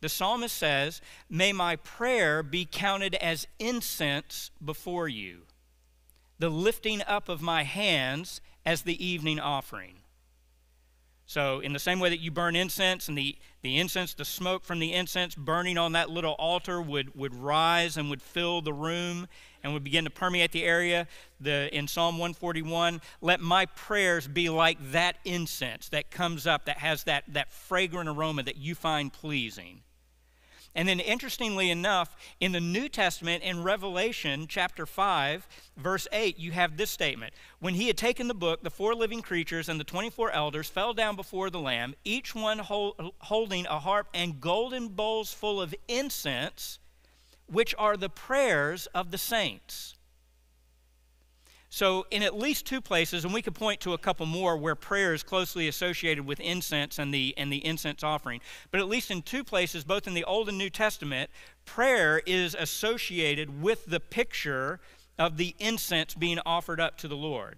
the 0.00 0.08
psalmist 0.08 0.56
says, 0.56 1.00
May 1.28 1.52
my 1.52 1.74
prayer 1.74 2.44
be 2.44 2.68
counted 2.70 3.16
as 3.16 3.48
incense 3.58 4.52
before 4.64 5.08
you 5.08 5.42
the 6.38 6.48
lifting 6.48 7.02
up 7.02 7.28
of 7.28 7.42
my 7.42 7.64
hands 7.64 8.40
as 8.64 8.82
the 8.82 9.04
evening 9.04 9.40
offering. 9.40 9.96
So, 11.28 11.60
in 11.60 11.74
the 11.74 11.78
same 11.78 12.00
way 12.00 12.08
that 12.08 12.20
you 12.20 12.30
burn 12.30 12.56
incense, 12.56 13.06
and 13.06 13.18
the, 13.18 13.36
the 13.60 13.78
incense, 13.78 14.14
the 14.14 14.24
smoke 14.24 14.64
from 14.64 14.78
the 14.78 14.94
incense 14.94 15.34
burning 15.34 15.76
on 15.76 15.92
that 15.92 16.08
little 16.08 16.32
altar 16.32 16.80
would, 16.80 17.14
would 17.14 17.34
rise 17.34 17.98
and 17.98 18.08
would 18.08 18.22
fill 18.22 18.62
the 18.62 18.72
room 18.72 19.28
and 19.62 19.74
would 19.74 19.84
begin 19.84 20.04
to 20.04 20.10
permeate 20.10 20.52
the 20.52 20.64
area. 20.64 21.06
The, 21.38 21.68
in 21.76 21.86
Psalm 21.86 22.16
141, 22.16 23.02
let 23.20 23.40
my 23.40 23.66
prayers 23.66 24.26
be 24.26 24.48
like 24.48 24.78
that 24.92 25.16
incense 25.26 25.90
that 25.90 26.10
comes 26.10 26.46
up, 26.46 26.64
that 26.64 26.78
has 26.78 27.04
that, 27.04 27.24
that 27.28 27.52
fragrant 27.52 28.08
aroma 28.08 28.44
that 28.44 28.56
you 28.56 28.74
find 28.74 29.12
pleasing. 29.12 29.82
And 30.74 30.88
then, 30.88 31.00
interestingly 31.00 31.70
enough, 31.70 32.14
in 32.40 32.52
the 32.52 32.60
New 32.60 32.88
Testament, 32.88 33.42
in 33.42 33.62
Revelation 33.62 34.46
chapter 34.48 34.86
5, 34.86 35.48
verse 35.76 36.06
8, 36.12 36.38
you 36.38 36.52
have 36.52 36.76
this 36.76 36.90
statement 36.90 37.34
When 37.58 37.74
he 37.74 37.88
had 37.88 37.96
taken 37.96 38.28
the 38.28 38.34
book, 38.34 38.62
the 38.62 38.70
four 38.70 38.94
living 38.94 39.22
creatures 39.22 39.68
and 39.68 39.80
the 39.80 39.84
24 39.84 40.30
elders 40.30 40.68
fell 40.68 40.94
down 40.94 41.16
before 41.16 41.50
the 41.50 41.60
Lamb, 41.60 41.94
each 42.04 42.34
one 42.34 42.58
hold, 42.58 43.12
holding 43.18 43.66
a 43.66 43.80
harp 43.80 44.08
and 44.14 44.40
golden 44.40 44.88
bowls 44.88 45.32
full 45.32 45.60
of 45.60 45.74
incense, 45.88 46.78
which 47.46 47.74
are 47.78 47.96
the 47.96 48.10
prayers 48.10 48.86
of 48.94 49.10
the 49.10 49.18
saints. 49.18 49.97
So, 51.70 52.06
in 52.10 52.22
at 52.22 52.38
least 52.38 52.64
two 52.64 52.80
places, 52.80 53.24
and 53.24 53.34
we 53.34 53.42
could 53.42 53.54
point 53.54 53.80
to 53.80 53.92
a 53.92 53.98
couple 53.98 54.24
more 54.24 54.56
where 54.56 54.74
prayer 54.74 55.12
is 55.12 55.22
closely 55.22 55.68
associated 55.68 56.24
with 56.24 56.40
incense 56.40 56.98
and 56.98 57.12
the, 57.12 57.34
and 57.36 57.52
the 57.52 57.64
incense 57.64 58.02
offering, 58.02 58.40
but 58.70 58.80
at 58.80 58.88
least 58.88 59.10
in 59.10 59.20
two 59.20 59.44
places, 59.44 59.84
both 59.84 60.06
in 60.06 60.14
the 60.14 60.24
Old 60.24 60.48
and 60.48 60.56
New 60.56 60.70
Testament, 60.70 61.30
prayer 61.66 62.22
is 62.24 62.56
associated 62.58 63.60
with 63.60 63.84
the 63.84 64.00
picture 64.00 64.80
of 65.18 65.36
the 65.36 65.54
incense 65.58 66.14
being 66.14 66.38
offered 66.46 66.80
up 66.80 66.96
to 66.98 67.08
the 67.08 67.16
Lord. 67.16 67.56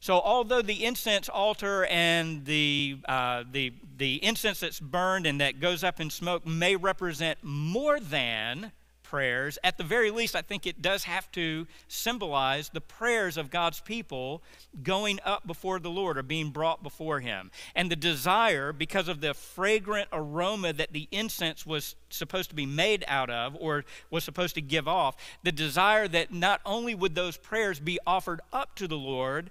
So, 0.00 0.20
although 0.20 0.62
the 0.62 0.84
incense 0.84 1.28
altar 1.28 1.86
and 1.86 2.44
the, 2.44 2.98
uh, 3.08 3.42
the, 3.50 3.72
the 3.96 4.22
incense 4.24 4.60
that's 4.60 4.78
burned 4.78 5.26
and 5.26 5.40
that 5.40 5.58
goes 5.58 5.82
up 5.82 5.98
in 5.98 6.08
smoke 6.08 6.46
may 6.46 6.76
represent 6.76 7.38
more 7.42 7.98
than 7.98 8.70
prayers, 9.08 9.58
at 9.64 9.78
the 9.78 9.84
very 9.84 10.10
least, 10.10 10.36
I 10.36 10.42
think 10.42 10.66
it 10.66 10.82
does 10.82 11.04
have 11.04 11.32
to 11.32 11.66
symbolize 11.88 12.68
the 12.68 12.80
prayers 12.80 13.38
of 13.38 13.50
God's 13.50 13.80
people 13.80 14.42
going 14.82 15.18
up 15.24 15.46
before 15.46 15.78
the 15.78 15.90
Lord 15.90 16.18
or 16.18 16.22
being 16.22 16.50
brought 16.50 16.82
before 16.82 17.20
Him. 17.20 17.50
And 17.74 17.90
the 17.90 17.96
desire, 17.96 18.72
because 18.72 19.08
of 19.08 19.22
the 19.22 19.32
fragrant 19.32 20.08
aroma 20.12 20.74
that 20.74 20.92
the 20.92 21.08
incense 21.10 21.64
was 21.64 21.96
supposed 22.10 22.50
to 22.50 22.54
be 22.54 22.66
made 22.66 23.02
out 23.08 23.30
of 23.30 23.56
or 23.58 23.84
was 24.10 24.24
supposed 24.24 24.54
to 24.56 24.60
give 24.60 24.86
off, 24.86 25.16
the 25.42 25.52
desire 25.52 26.06
that 26.08 26.32
not 26.32 26.60
only 26.66 26.94
would 26.94 27.14
those 27.14 27.38
prayers 27.38 27.80
be 27.80 27.98
offered 28.06 28.42
up 28.52 28.74
to 28.76 28.86
the 28.86 28.98
Lord, 28.98 29.50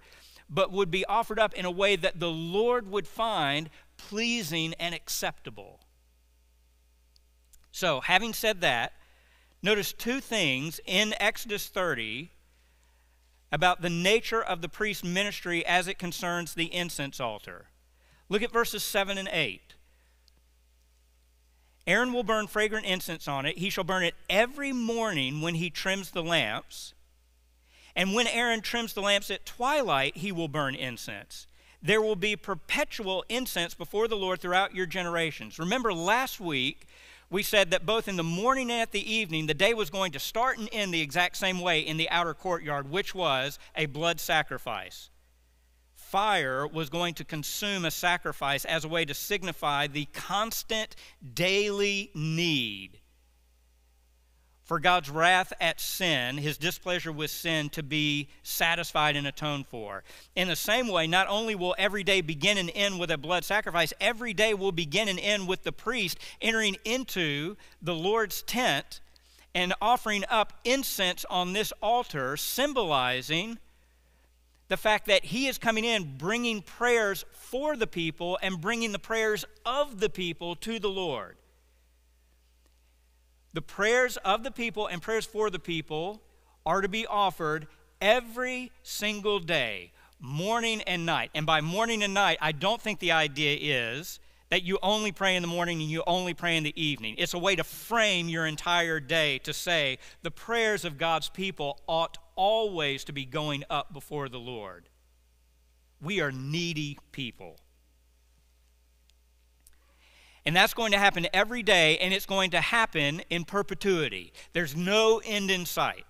but 0.49 0.71
would 0.71 0.91
be 0.91 1.03
offered 1.05 1.39
up 1.39 1.53
in 1.55 1.65
a 1.65 1.71
way 1.71 1.95
that 1.95 2.19
the 2.19 2.29
Lord 2.29 2.89
would 2.91 3.07
find 3.07 3.69
pleasing 3.97 4.75
and 4.79 4.93
acceptable. 4.93 5.79
So, 7.71 8.01
having 8.01 8.33
said 8.33 8.61
that, 8.61 8.93
Notice 9.61 9.93
two 9.93 10.19
things 10.19 10.79
in 10.85 11.13
Exodus 11.19 11.67
30 11.67 12.31
about 13.51 13.81
the 13.81 13.89
nature 13.89 14.41
of 14.41 14.61
the 14.61 14.69
priest's 14.69 15.03
ministry 15.03 15.65
as 15.65 15.87
it 15.87 15.97
concerns 15.97 16.53
the 16.53 16.73
incense 16.73 17.19
altar. 17.19 17.67
Look 18.29 18.41
at 18.41 18.51
verses 18.51 18.83
7 18.83 19.17
and 19.17 19.29
8. 19.31 19.73
Aaron 21.87 22.11
will 22.11 22.23
burn 22.23 22.47
fragrant 22.47 22.85
incense 22.85 23.27
on 23.27 23.45
it. 23.45 23.57
He 23.57 23.69
shall 23.69 23.85
burn 23.85 24.03
it 24.03 24.15
every 24.29 24.73
morning 24.73 25.41
when 25.41 25.55
he 25.55 25.69
trims 25.69 26.11
the 26.11 26.21
lamps. 26.21 26.93
And 27.95 28.13
when 28.13 28.27
Aaron 28.27 28.61
trims 28.61 28.93
the 28.93 29.01
lamps 29.01 29.31
at 29.31 29.45
twilight, 29.45 30.17
he 30.17 30.33
will 30.33 30.49
burn 30.49 30.75
incense. 30.75 31.47
There 31.81 32.01
will 32.01 32.17
be 32.17 32.35
perpetual 32.35 33.23
incense 33.29 33.73
before 33.73 34.09
the 34.09 34.17
Lord 34.17 34.41
throughout 34.41 34.75
your 34.75 34.85
generations. 34.85 35.57
Remember, 35.57 35.93
last 35.93 36.41
week 36.41 36.87
we 37.29 37.43
said 37.43 37.71
that 37.71 37.85
both 37.85 38.07
in 38.07 38.15
the 38.15 38.23
morning 38.23 38.71
and 38.71 38.81
at 38.81 38.91
the 38.91 39.13
evening, 39.13 39.47
the 39.47 39.53
day 39.53 39.73
was 39.73 39.89
going 39.89 40.11
to 40.13 40.19
start 40.19 40.57
and 40.57 40.69
end 40.71 40.93
the 40.93 41.01
exact 41.01 41.37
same 41.37 41.59
way 41.59 41.81
in 41.81 41.97
the 41.97 42.09
outer 42.09 42.33
courtyard, 42.33 42.89
which 42.89 43.13
was 43.13 43.59
a 43.75 43.85
blood 43.85 44.19
sacrifice. 44.19 45.09
Fire 45.93 46.65
was 46.65 46.89
going 46.89 47.13
to 47.15 47.25
consume 47.25 47.83
a 47.83 47.91
sacrifice 47.91 48.63
as 48.63 48.85
a 48.85 48.87
way 48.87 49.03
to 49.03 49.13
signify 49.13 49.87
the 49.87 50.05
constant 50.13 50.95
daily 51.33 52.11
need 52.15 52.99
for 54.67 54.79
God's 54.81 55.09
wrath 55.09 55.53
at 55.61 55.79
sin, 55.79 56.37
his 56.37 56.57
displeasure 56.57 57.11
with 57.11 57.31
sin, 57.31 57.69
to 57.69 57.81
be 57.81 58.27
satisfied 58.43 59.15
and 59.15 59.25
atoned 59.25 59.65
for. 59.67 60.03
In 60.35 60.49
the 60.49 60.57
same 60.57 60.89
way, 60.89 61.07
not 61.07 61.29
only 61.29 61.55
will 61.55 61.73
every 61.77 62.03
day 62.03 62.19
begin 62.19 62.57
and 62.57 62.69
end 62.75 62.99
with 62.99 63.09
a 63.09 63.17
blood 63.17 63.45
sacrifice, 63.45 63.93
every 64.01 64.33
day 64.33 64.53
will 64.53 64.73
begin 64.73 65.07
and 65.07 65.19
end 65.19 65.47
with 65.47 65.63
the 65.63 65.71
priest 65.71 66.19
entering 66.41 66.75
into 66.83 67.55
the 67.81 67.95
Lord's 67.95 68.41
tent 68.41 68.99
and 69.55 69.73
offering 69.81 70.25
up 70.29 70.53
incense 70.65 71.23
on 71.29 71.53
this 71.53 71.71
altar, 71.81 72.35
symbolizing 72.35 73.57
the 74.67 74.77
fact 74.77 75.07
that 75.07 75.23
he 75.23 75.47
is 75.47 75.57
coming 75.57 75.85
in 75.85 76.17
bringing 76.17 76.61
prayers 76.61 77.23
for 77.31 77.77
the 77.77 77.87
people 77.87 78.37
and 78.41 78.59
bringing 78.59 78.91
the 78.91 78.99
prayers 78.99 79.45
of 79.65 80.01
the 80.01 80.09
people 80.09 80.57
to 80.57 80.77
the 80.77 80.89
Lord. 80.89 81.37
The 83.57 83.61
prayers 83.63 84.17
of 84.17 84.43
the 84.43 84.51
people 84.51 84.85
and 84.85 85.01
prayers 85.01 85.25
for 85.25 85.49
the 85.49 85.57
people 85.57 86.21
are 86.63 86.81
to 86.81 86.87
be 86.87 87.07
offered 87.07 87.65
every 87.99 88.71
single 88.83 89.39
day, 89.39 89.93
morning 90.19 90.83
and 90.83 91.07
night. 91.07 91.31
And 91.33 91.43
by 91.47 91.61
morning 91.61 92.03
and 92.03 92.13
night, 92.13 92.37
I 92.39 92.51
don't 92.51 92.79
think 92.79 92.99
the 92.99 93.13
idea 93.13 93.57
is 93.59 94.19
that 94.51 94.61
you 94.61 94.77
only 94.83 95.11
pray 95.11 95.35
in 95.35 95.41
the 95.41 95.47
morning 95.47 95.81
and 95.81 95.89
you 95.89 96.03
only 96.05 96.35
pray 96.35 96.55
in 96.55 96.65
the 96.65 96.79
evening. 96.79 97.15
It's 97.17 97.33
a 97.33 97.39
way 97.39 97.55
to 97.55 97.63
frame 97.63 98.29
your 98.29 98.45
entire 98.45 98.99
day 98.99 99.39
to 99.39 99.53
say 99.53 99.97
the 100.21 100.29
prayers 100.29 100.85
of 100.85 100.99
God's 100.99 101.29
people 101.29 101.81
ought 101.87 102.19
always 102.35 103.05
to 103.05 103.11
be 103.11 103.25
going 103.25 103.63
up 103.71 103.91
before 103.91 104.29
the 104.29 104.37
Lord. 104.37 104.87
We 105.99 106.21
are 106.21 106.31
needy 106.31 106.99
people. 107.11 107.57
And 110.47 110.55
that's 110.55 110.73
going 110.73 110.93
to 110.93 110.97
happen 110.97 111.27
every 111.33 111.61
day, 111.61 111.97
and 111.97 112.13
it's 112.13 112.25
going 112.25 112.51
to 112.51 112.61
happen 112.61 113.21
in 113.29 113.43
perpetuity. 113.43 114.31
There's 114.53 114.77
no 114.77 115.21
end 115.25 115.51
in 115.51 115.65
sight. 115.65 116.05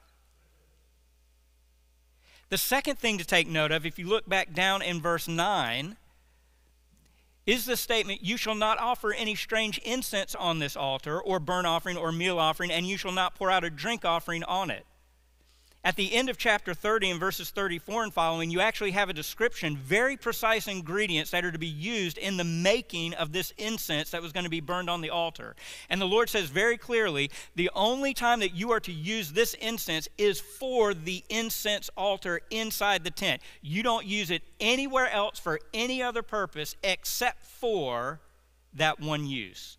The 2.49 2.57
second 2.59 2.99
thing 2.99 3.17
to 3.17 3.25
take 3.25 3.47
note 3.47 3.71
of, 3.71 3.83
if 3.83 3.97
you 3.97 4.05
look 4.05 4.29
back 4.29 4.53
down 4.53 4.83
in 4.83 5.01
verse 5.01 5.27
9, 5.27 5.97
is 7.47 7.65
the 7.65 7.75
statement, 7.75 8.23
You 8.23 8.37
shall 8.37 8.53
not 8.53 8.77
offer 8.77 9.11
any 9.11 9.33
strange 9.33 9.79
incense 9.79 10.35
on 10.35 10.59
this 10.59 10.75
altar, 10.75 11.19
or 11.19 11.39
burnt 11.39 11.65
offering, 11.65 11.97
or 11.97 12.11
meal 12.11 12.37
offering, 12.37 12.69
and 12.69 12.85
you 12.85 12.95
shall 12.95 13.11
not 13.11 13.33
pour 13.33 13.49
out 13.49 13.63
a 13.63 13.71
drink 13.71 14.05
offering 14.05 14.43
on 14.43 14.69
it. 14.69 14.85
At 15.87 15.95
the 15.95 16.13
end 16.15 16.27
of 16.27 16.37
chapter 16.37 16.73
30 16.73 17.11
and 17.11 17.19
verses 17.19 17.49
34 17.49 18.03
and 18.03 18.13
following, 18.13 18.51
you 18.51 18.59
actually 18.59 18.91
have 18.91 19.07
a 19.07 19.13
description, 19.13 19.77
very 19.77 20.17
precise 20.17 20.67
ingredients 20.67 21.31
that 21.31 21.45
are 21.45 21.51
to 21.53 21.57
be 21.57 21.65
used 21.65 22.17
in 22.17 22.35
the 22.35 22.43
making 22.43 23.13
of 23.13 23.31
this 23.31 23.53
incense 23.57 24.11
that 24.11 24.21
was 24.21 24.33
going 24.33 24.43
to 24.43 24.49
be 24.49 24.59
burned 24.59 24.89
on 24.89 24.99
the 24.99 25.09
altar. 25.09 25.55
And 25.89 26.01
the 26.01 26.05
Lord 26.05 26.29
says 26.29 26.49
very 26.49 26.77
clearly 26.77 27.31
the 27.55 27.69
only 27.73 28.13
time 28.13 28.41
that 28.41 28.53
you 28.53 28.69
are 28.71 28.81
to 28.81 28.91
use 28.91 29.31
this 29.31 29.53
incense 29.53 30.09
is 30.17 30.41
for 30.41 30.93
the 30.93 31.23
incense 31.29 31.89
altar 31.95 32.41
inside 32.49 33.05
the 33.05 33.09
tent. 33.09 33.41
You 33.61 33.81
don't 33.81 34.05
use 34.05 34.29
it 34.29 34.41
anywhere 34.59 35.09
else 35.09 35.39
for 35.39 35.57
any 35.73 36.03
other 36.03 36.21
purpose 36.21 36.75
except 36.83 37.45
for 37.45 38.19
that 38.73 38.99
one 38.99 39.25
use. 39.25 39.77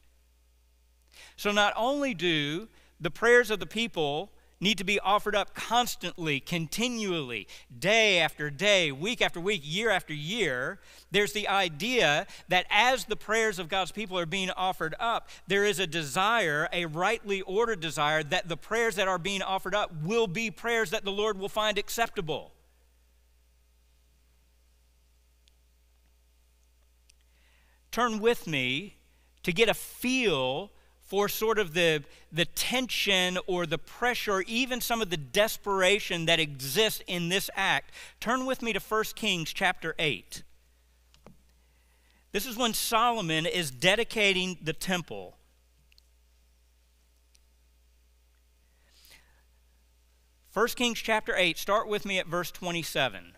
So 1.37 1.53
not 1.53 1.75
only 1.77 2.15
do 2.15 2.69
the 2.99 3.11
prayers 3.11 3.51
of 3.51 3.61
the 3.61 3.67
people 3.67 4.31
need 4.61 4.79
to 4.79 4.85
be 4.85 4.99
offered 5.01 5.37
up 5.37 5.55
constantly, 5.55 6.41
continually, 6.41 7.47
day 7.77 8.19
after 8.19 8.51
day, 8.51 8.91
week 8.91 9.23
after 9.23 9.41
week, 9.41 9.63
year 9.65 9.91
after 9.91 10.13
year. 10.13 10.81
There's 11.11 11.33
the 11.33 11.49
idea 11.49 12.27
that 12.49 12.67
as 12.71 13.05
the 13.05 13.17
prayers 13.17 13.59
of 13.59 13.69
God's 13.69 13.93
people 13.93 14.19
are 14.19 14.27
being 14.27 14.51
offered 14.51 14.95
up, 14.99 15.29
there 15.47 15.65
is 15.65 15.79
a 15.79 15.87
desire, 15.87 16.69
a 16.73 16.87
rightly 16.87 17.41
ordered 17.43 17.81
desire, 17.81 18.23
that 18.25 18.49
the 18.49 18.57
prayers 18.57 18.97
that 18.97 19.09
are 19.09 19.19
being 19.19 19.43
offered 19.43 19.75
up 19.75 19.93
will 20.03 20.27
be 20.27 20.51
prayers 20.51 20.91
that 20.91 21.05
the 21.05 21.13
Lord 21.13 21.39
will 21.39 21.49
find 21.49 21.79
acceptable. 21.79 22.53
Turn 27.91 28.19
with 28.19 28.47
me 28.47 28.97
to 29.43 29.53
get 29.53 29.69
a 29.69 29.75
feel 29.75 30.71
for 31.09 31.27
sort 31.27 31.59
of 31.59 31.73
the, 31.73 32.05
the 32.31 32.45
tension 32.45 33.39
or 33.47 33.65
the 33.65 33.79
pressure, 33.79 34.35
or 34.35 34.43
even 34.43 34.81
some 34.83 35.01
of 35.01 35.09
the 35.09 35.17
desperation 35.17 36.27
that 36.27 36.39
exists 36.39 37.03
in 37.07 37.31
this 37.31 37.49
act, 37.57 37.93
turn 38.21 38.45
with 38.45 38.61
me 38.61 38.75
to 38.75 38.79
1 38.79 39.05
Kings 39.17 39.51
chapter 39.53 39.95
8. 39.99 40.43
This 42.33 42.45
is 42.45 42.59
when 42.59 42.75
Solomon 42.75 43.47
is 43.47 43.71
dedicating 43.71 44.59
the 44.63 44.75
temple. 44.75 45.39
1 50.53 50.69
Kings 50.69 50.99
chapter 50.99 51.35
8, 51.35 51.57
start 51.57 51.89
with 51.89 52.05
me 52.05 52.19
at 52.19 52.27
verse 52.27 52.51
27. 52.51 53.33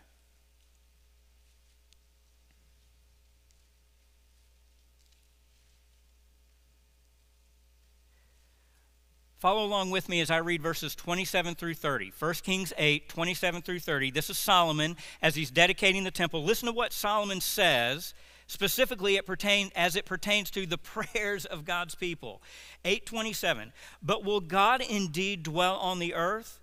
Follow 9.40 9.64
along 9.64 9.90
with 9.90 10.10
me 10.10 10.20
as 10.20 10.30
I 10.30 10.36
read 10.36 10.60
verses 10.60 10.94
27 10.94 11.54
through 11.54 11.72
30. 11.72 12.12
1 12.18 12.34
Kings 12.42 12.74
8, 12.76 13.08
27 13.08 13.62
through 13.62 13.78
30. 13.78 14.10
This 14.10 14.28
is 14.28 14.36
Solomon 14.36 14.98
as 15.22 15.34
he's 15.34 15.50
dedicating 15.50 16.04
the 16.04 16.10
temple. 16.10 16.44
Listen 16.44 16.66
to 16.66 16.74
what 16.74 16.92
Solomon 16.92 17.40
says, 17.40 18.12
specifically 18.46 19.16
it 19.16 19.24
pertain, 19.24 19.70
as 19.74 19.96
it 19.96 20.04
pertains 20.04 20.50
to 20.50 20.66
the 20.66 20.76
prayers 20.78 21.46
of 21.46 21.64
God's 21.64 21.94
people. 21.94 22.42
827. 22.84 23.72
But 24.02 24.24
will 24.24 24.40
God 24.40 24.82
indeed 24.82 25.42
dwell 25.42 25.76
on 25.76 26.00
the 26.00 26.12
earth? 26.12 26.60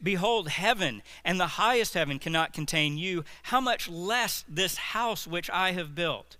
Behold, 0.00 0.50
heaven 0.50 1.02
and 1.24 1.40
the 1.40 1.48
highest 1.48 1.94
heaven 1.94 2.20
cannot 2.20 2.52
contain 2.52 2.96
you. 2.96 3.24
How 3.42 3.60
much 3.60 3.88
less 3.88 4.44
this 4.48 4.76
house 4.76 5.26
which 5.26 5.50
I 5.50 5.72
have 5.72 5.96
built? 5.96 6.36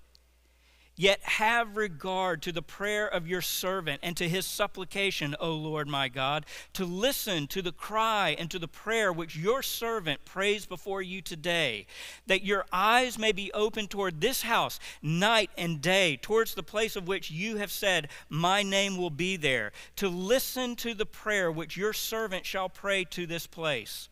Yet 1.01 1.23
have 1.23 1.79
regard 1.79 2.43
to 2.43 2.53
the 2.53 2.61
prayer 2.61 3.09
of 3.09 3.27
your 3.27 3.41
servant 3.41 4.01
and 4.03 4.15
to 4.19 4.29
his 4.29 4.45
supplication, 4.45 5.35
O 5.41 5.55
Lord 5.55 5.89
my 5.89 6.11
God, 6.11 6.45
to 6.75 6.85
listen 6.85 7.47
to 7.47 7.63
the 7.63 7.73
cry 7.73 8.37
and 8.39 8.51
to 8.51 8.59
the 8.59 8.69
prayer 8.69 9.11
which 9.11 9.35
your 9.35 9.63
servant 9.63 10.27
prays 10.27 10.67
before 10.67 11.01
you 11.01 11.23
today, 11.23 11.87
that 12.27 12.45
your 12.45 12.67
eyes 12.71 13.19
may 13.19 13.33
be 13.33 13.51
open 13.55 13.89
toward 13.89 14.21
this 14.21 14.43
house 14.43 14.79
night 15.01 15.49
and 15.57 15.81
day, 15.81 16.19
towards 16.19 16.53
the 16.53 16.63
place 16.63 16.97
of 16.97 17.09
which 17.09 17.31
you 17.31 17.57
have 17.57 17.73
said, 17.73 18.11
My 18.29 18.63
name 18.63 18.99
will 18.99 19.09
be 19.09 19.39
there, 19.39 19.73
to 19.97 20.11
listen 20.11 20.77
to 20.77 20.93
the 20.93 21.07
prayer 21.07 21.51
which 21.51 21.79
your 21.79 21.95
servant 21.95 22.45
shall 22.45 22.69
pray 22.69 23.05
to 23.05 23.25
this 23.25 23.47
place. 23.47 24.10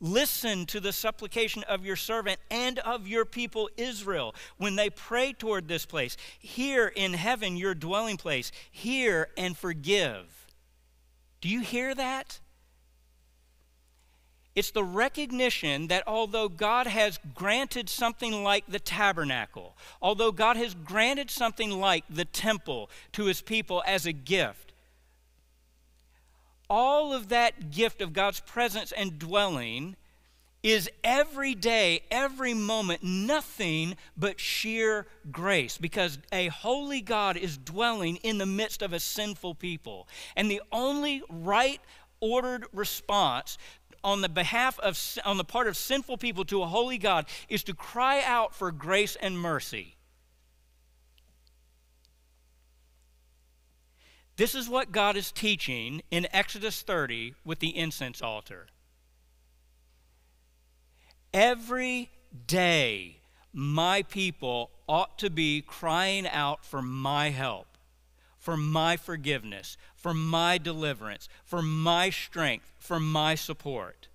Listen 0.00 0.64
to 0.66 0.78
the 0.78 0.92
supplication 0.92 1.64
of 1.64 1.84
your 1.84 1.96
servant 1.96 2.38
and 2.50 2.78
of 2.80 3.08
your 3.08 3.24
people 3.24 3.68
Israel 3.76 4.34
when 4.56 4.76
they 4.76 4.90
pray 4.90 5.32
toward 5.32 5.66
this 5.66 5.86
place. 5.86 6.16
Here 6.38 6.92
in 6.94 7.14
heaven, 7.14 7.56
your 7.56 7.74
dwelling 7.74 8.16
place. 8.16 8.52
Hear 8.70 9.28
and 9.36 9.56
forgive. 9.56 10.46
Do 11.40 11.48
you 11.48 11.60
hear 11.60 11.94
that? 11.94 12.40
It's 14.54 14.72
the 14.72 14.82
recognition 14.82 15.86
that 15.86 16.02
although 16.06 16.48
God 16.48 16.88
has 16.88 17.20
granted 17.32 17.88
something 17.88 18.42
like 18.42 18.64
the 18.66 18.80
tabernacle, 18.80 19.76
although 20.02 20.32
God 20.32 20.56
has 20.56 20.74
granted 20.74 21.30
something 21.30 21.70
like 21.70 22.04
the 22.10 22.24
temple 22.24 22.90
to 23.12 23.26
his 23.26 23.40
people 23.40 23.84
as 23.86 24.04
a 24.04 24.12
gift, 24.12 24.67
all 26.68 27.12
of 27.12 27.28
that 27.28 27.70
gift 27.70 28.00
of 28.00 28.12
God's 28.12 28.40
presence 28.40 28.92
and 28.92 29.18
dwelling 29.18 29.96
is 30.62 30.90
every 31.04 31.54
day, 31.54 32.02
every 32.10 32.52
moment, 32.52 33.02
nothing 33.02 33.96
but 34.16 34.40
sheer 34.40 35.06
grace 35.30 35.78
because 35.78 36.18
a 36.32 36.48
holy 36.48 37.00
God 37.00 37.36
is 37.36 37.56
dwelling 37.56 38.16
in 38.16 38.38
the 38.38 38.46
midst 38.46 38.82
of 38.82 38.92
a 38.92 39.00
sinful 39.00 39.54
people. 39.54 40.08
And 40.36 40.50
the 40.50 40.62
only 40.72 41.22
right 41.30 41.80
ordered 42.20 42.66
response 42.72 43.56
on 44.02 44.20
the 44.20 44.28
behalf 44.28 44.78
of 44.80 44.98
on 45.24 45.36
the 45.36 45.44
part 45.44 45.66
of 45.66 45.76
sinful 45.76 46.18
people 46.18 46.44
to 46.46 46.62
a 46.62 46.66
holy 46.66 46.98
God 46.98 47.26
is 47.48 47.62
to 47.64 47.74
cry 47.74 48.22
out 48.24 48.54
for 48.54 48.70
grace 48.72 49.16
and 49.20 49.38
mercy. 49.38 49.97
This 54.38 54.54
is 54.54 54.68
what 54.68 54.92
God 54.92 55.16
is 55.16 55.32
teaching 55.32 56.00
in 56.12 56.28
Exodus 56.32 56.80
30 56.82 57.34
with 57.44 57.58
the 57.58 57.76
incense 57.76 58.22
altar. 58.22 58.68
Every 61.34 62.10
day, 62.46 63.16
my 63.52 64.02
people 64.02 64.70
ought 64.88 65.18
to 65.18 65.28
be 65.28 65.60
crying 65.60 66.24
out 66.28 66.64
for 66.64 66.80
my 66.80 67.30
help, 67.30 67.66
for 68.38 68.56
my 68.56 68.96
forgiveness, 68.96 69.76
for 69.96 70.14
my 70.14 70.56
deliverance, 70.56 71.28
for 71.44 71.60
my 71.60 72.08
strength, 72.08 72.72
for 72.78 73.00
my 73.00 73.34
support. 73.34 74.06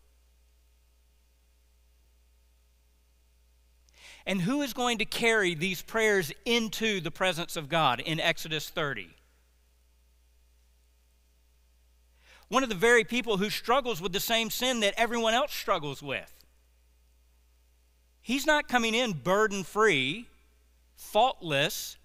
And 4.26 4.44
who 4.44 4.62
is 4.62 4.72
going 4.72 5.00
to 5.00 5.06
carry 5.06 5.54
these 5.54 5.82
prayers 5.82 6.32
into 6.46 7.02
the 7.02 7.12
presence 7.12 7.58
of 7.58 7.68
God 7.68 8.00
in 8.00 8.22
Exodus 8.22 8.70
30? 8.70 9.10
One 12.54 12.62
of 12.62 12.70
the 12.70 12.76
very 12.76 13.04
people 13.04 13.38
who 13.38 13.50
struggles 13.50 14.00
with 14.00 14.14
the 14.14 14.20
same 14.20 14.52
sin 14.52 14.82
that 14.82 14.94
everyone 14.96 15.34
else 15.34 15.52
struggles 15.52 16.04
with. 16.04 16.32
He's 18.22 18.46
not 18.46 18.68
coming 18.68 18.94
in 18.94 19.14
burden 19.14 19.64
free, 19.64 20.28
faultless. 20.96 21.98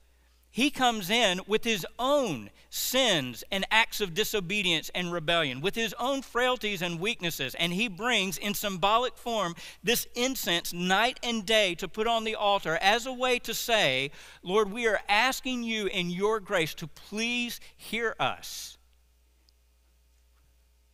He 0.48 0.70
comes 0.70 1.11
in 1.11 1.42
with 1.46 1.64
his 1.64 1.87
own 1.98 2.48
sins 2.70 3.44
and 3.52 3.66
acts 3.70 4.00
of 4.00 4.14
disobedience 4.14 4.90
and 4.94 5.12
rebellion, 5.12 5.61
with 5.61 5.74
his 5.74 5.94
own 5.98 6.22
frailties 6.22 6.80
and 6.80 6.98
weaknesses, 6.98 7.54
and 7.56 7.74
he 7.74 7.87
brings 7.87 8.38
in 8.38 8.54
symbolic 8.54 9.18
form 9.18 9.54
this 9.84 10.06
incense 10.14 10.72
night 10.72 11.20
and 11.22 11.44
day 11.44 11.74
to 11.74 11.87
put 11.87 12.06
on 12.06 12.24
the 12.24 12.34
altar 12.34 12.78
as 12.80 13.04
a 13.04 13.12
way 13.12 13.38
to 13.40 13.52
say, 13.52 14.11
Lord, 14.42 14.72
we 14.72 14.87
are 14.87 15.00
asking 15.11 15.62
you 15.62 15.88
in 15.88 16.08
your 16.08 16.40
grace 16.40 16.72
to 16.76 16.87
please 16.87 17.61
hear 17.76 18.16
us 18.18 18.78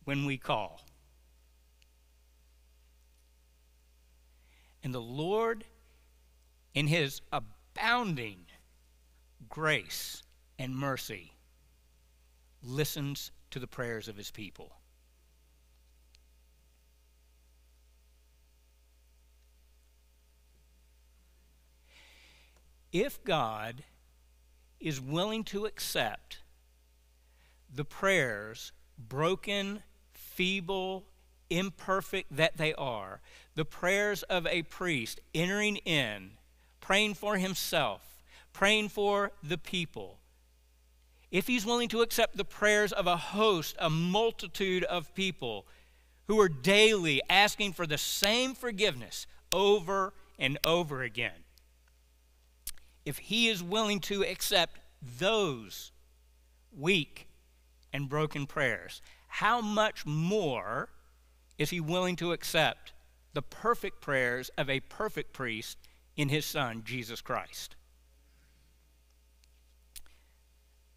when 0.05 0.25
we 0.25 0.37
call. 0.37 0.81
And 4.83 4.93
the 4.93 5.01
Lord, 5.01 5.65
in 6.73 6.87
his 6.87 7.21
abounding 7.33 8.45
grace 9.49 10.23
and 10.57 10.75
mercy, 10.75 11.33
listens 12.63 13.31
to 13.51 13.59
the 13.59 13.67
prayers 13.67 14.07
of 14.07 14.15
his 14.15 14.31
people. 14.31 14.71
If 22.91 23.23
God 23.23 23.83
is 24.79 25.01
willing 25.01 25.43
to 25.45 25.65
accept 25.65 26.39
the 27.73 27.83
prayers, 27.83 28.71
broken 28.97 29.83
feeble, 30.35 31.05
imperfect 31.49 32.35
that 32.35 32.57
they 32.57 32.73
are, 32.75 33.21
the 33.55 33.65
prayers 33.65 34.23
of 34.23 34.45
a 34.47 34.63
priest 34.63 35.19
entering 35.33 35.77
in, 35.77 36.31
praying 36.81 37.13
for 37.13 37.37
himself, 37.37 38.23
praying 38.53 38.89
for 38.89 39.31
the 39.41 39.57
people, 39.57 40.19
if 41.31 41.47
he's 41.47 41.65
willing 41.65 41.89
to 41.89 42.01
accept 42.01 42.37
the 42.37 42.45
prayers 42.45 42.93
of 42.93 43.07
a 43.07 43.17
host, 43.17 43.75
a 43.79 43.89
multitude 43.89 44.83
of 44.85 45.13
people 45.15 45.65
who 46.27 46.39
are 46.39 46.47
daily 46.47 47.21
asking 47.29 47.73
for 47.73 47.85
the 47.85 47.97
same 47.97 48.55
forgiveness 48.55 49.27
over 49.51 50.13
and 50.39 50.57
over 50.65 51.03
again, 51.03 51.43
if 53.05 53.17
he 53.17 53.49
is 53.49 53.61
willing 53.61 53.99
to 53.99 54.23
accept 54.23 54.79
those 55.19 55.91
weak 56.71 57.27
and 57.91 58.07
broken 58.09 58.45
prayers, 58.47 59.01
how 59.35 59.59
much 59.59 60.05
more 60.05 60.87
is 61.57 61.69
he 61.69 61.81
willing 61.81 62.15
to 62.15 62.31
accept 62.31 62.93
the 63.33 63.41
perfect 63.41 63.99
prayers 63.99 64.49
of 64.57 64.69
a 64.69 64.79
perfect 64.79 65.33
priest 65.33 65.77
in 66.15 66.29
his 66.29 66.45
son, 66.45 66.83
Jesus 66.85 67.19
Christ? 67.19 67.75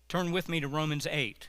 Turn 0.07 0.31
with 0.31 0.49
me 0.49 0.61
to 0.61 0.69
Romans 0.69 1.05
8. 1.11 1.49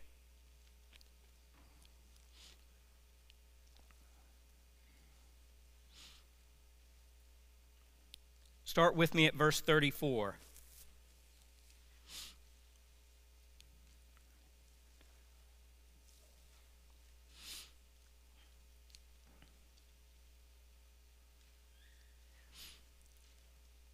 Start 8.64 8.96
with 8.96 9.14
me 9.14 9.28
at 9.28 9.36
verse 9.36 9.62
34. 9.62 10.40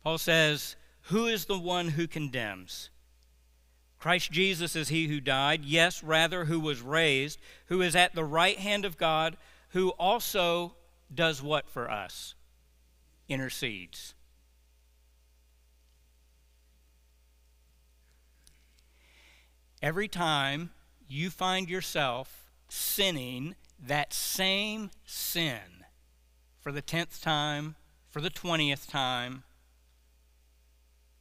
Paul 0.05 0.19
says, 0.19 0.75
Who 1.05 1.25
is 1.25 1.45
the 1.45 1.57
one 1.57 1.87
who 1.87 2.07
condemns? 2.07 2.91
Christ 3.97 4.31
Jesus 4.31 4.75
is 4.75 4.89
he 4.89 5.07
who 5.07 5.19
died, 5.19 5.65
yes, 5.65 6.03
rather, 6.03 6.45
who 6.45 6.59
was 6.59 6.79
raised, 6.79 7.39
who 7.65 7.81
is 7.81 7.95
at 7.95 8.13
the 8.13 8.23
right 8.23 8.59
hand 8.59 8.85
of 8.85 8.99
God, 8.99 9.35
who 9.69 9.89
also 9.89 10.75
does 11.11 11.41
what 11.41 11.67
for 11.67 11.89
us? 11.89 12.35
Intercedes. 13.27 14.13
Every 19.81 20.07
time 20.07 20.69
you 21.07 21.31
find 21.31 21.67
yourself 21.67 22.51
sinning 22.69 23.55
that 23.83 24.13
same 24.13 24.91
sin 25.03 25.83
for 26.59 26.71
the 26.71 26.83
tenth 26.83 27.23
time, 27.23 27.75
for 28.11 28.21
the 28.21 28.29
twentieth 28.29 28.85
time, 28.87 29.43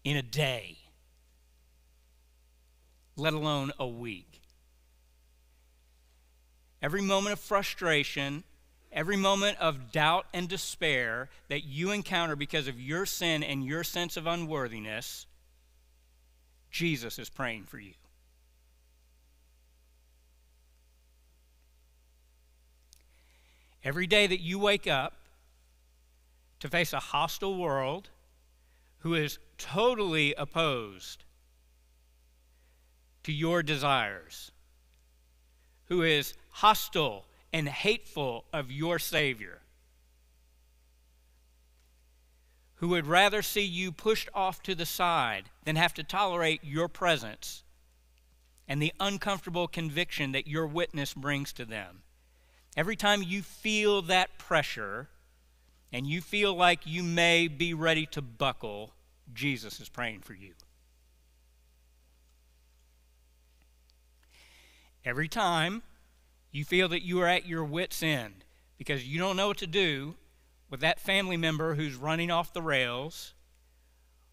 in 0.04 0.16
a 0.16 0.22
day, 0.22 0.76
let 3.16 3.32
alone 3.32 3.72
a 3.78 3.86
week. 3.86 4.42
Every 6.82 7.00
moment 7.00 7.32
of 7.32 7.40
frustration, 7.40 8.44
every 8.92 9.16
moment 9.16 9.58
of 9.58 9.90
doubt 9.90 10.26
and 10.34 10.46
despair 10.46 11.30
that 11.48 11.64
you 11.64 11.90
encounter 11.90 12.36
because 12.36 12.68
of 12.68 12.78
your 12.78 13.06
sin 13.06 13.42
and 13.42 13.64
your 13.64 13.82
sense 13.82 14.18
of 14.18 14.26
unworthiness, 14.26 15.26
Jesus 16.70 17.18
is 17.18 17.30
praying 17.30 17.64
for 17.64 17.78
you. 17.78 17.94
Every 23.82 24.06
day 24.06 24.26
that 24.26 24.40
you 24.40 24.58
wake 24.58 24.86
up 24.86 25.14
to 26.60 26.68
face 26.68 26.92
a 26.92 27.00
hostile 27.00 27.56
world 27.56 28.08
who 29.00 29.14
is 29.14 29.38
totally 29.58 30.34
opposed 30.36 31.24
to 33.24 33.32
your 33.32 33.62
desires, 33.62 34.52
who 35.86 36.02
is 36.02 36.34
hostile 36.50 37.24
and 37.52 37.68
hateful 37.68 38.44
of 38.52 38.70
your 38.70 38.98
Savior, 38.98 39.60
who 42.76 42.88
would 42.88 43.06
rather 43.06 43.42
see 43.42 43.62
you 43.64 43.92
pushed 43.92 44.28
off 44.34 44.62
to 44.62 44.74
the 44.74 44.86
side 44.86 45.44
than 45.64 45.76
have 45.76 45.94
to 45.94 46.02
tolerate 46.02 46.60
your 46.62 46.88
presence 46.88 47.62
and 48.66 48.80
the 48.80 48.92
uncomfortable 48.98 49.68
conviction 49.68 50.32
that 50.32 50.46
your 50.46 50.66
witness 50.66 51.14
brings 51.14 51.52
to 51.52 51.64
them. 51.64 52.02
Every 52.76 52.96
time 52.96 53.22
you 53.22 53.42
feel 53.42 54.02
that 54.02 54.38
pressure 54.38 55.08
and 55.92 56.06
you 56.06 56.20
feel 56.20 56.54
like 56.54 56.86
you 56.86 57.02
may 57.02 57.46
be 57.46 57.72
ready 57.72 58.06
to 58.06 58.20
buckle, 58.20 58.92
Jesus 59.32 59.80
is 59.80 59.88
praying 59.88 60.20
for 60.20 60.34
you. 60.34 60.52
Every 65.04 65.28
time 65.28 65.82
you 66.50 66.64
feel 66.64 66.88
that 66.88 67.04
you 67.04 67.20
are 67.20 67.26
at 67.26 67.46
your 67.46 67.64
wits' 67.64 68.02
end 68.02 68.44
because 68.78 69.06
you 69.06 69.18
don't 69.18 69.36
know 69.36 69.48
what 69.48 69.58
to 69.58 69.66
do 69.66 70.14
with 70.70 70.80
that 70.80 71.00
family 71.00 71.36
member 71.36 71.74
who's 71.74 71.94
running 71.94 72.30
off 72.30 72.52
the 72.52 72.62
rails, 72.62 73.34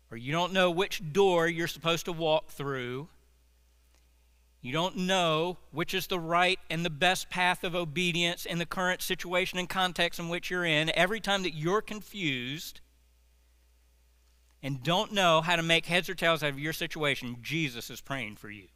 or 0.09 0.17
you 0.17 0.31
don't 0.31 0.53
know 0.53 0.71
which 0.71 1.13
door 1.13 1.47
you're 1.47 1.67
supposed 1.67 2.05
to 2.05 2.13
walk 2.13 2.49
through 2.49 3.09
you 4.61 4.71
don't 4.71 4.95
know 4.95 5.57
which 5.71 5.93
is 5.93 6.05
the 6.05 6.19
right 6.19 6.59
and 6.69 6.85
the 6.85 6.91
best 6.91 7.31
path 7.31 7.63
of 7.63 7.73
obedience 7.73 8.45
in 8.45 8.59
the 8.59 8.65
current 8.65 9.01
situation 9.01 9.57
and 9.57 9.67
context 9.67 10.19
in 10.19 10.29
which 10.29 10.51
you're 10.51 10.65
in. 10.65 10.91
Every 10.95 11.19
time 11.19 11.41
that 11.43 11.55
you're 11.55 11.81
confused 11.81 12.79
and 14.63 14.83
don't 14.83 15.11
know 15.11 15.41
how 15.41 15.55
to 15.55 15.63
make 15.63 15.85
heads 15.85 16.09
or 16.09 16.15
tails 16.15 16.43
out 16.43 16.49
of 16.49 16.59
your 16.59 16.73
situation, 16.73 17.37
Jesus 17.41 17.89
is 17.89 18.01
praying 18.01 18.35
for 18.35 18.49
you. 18.49 18.67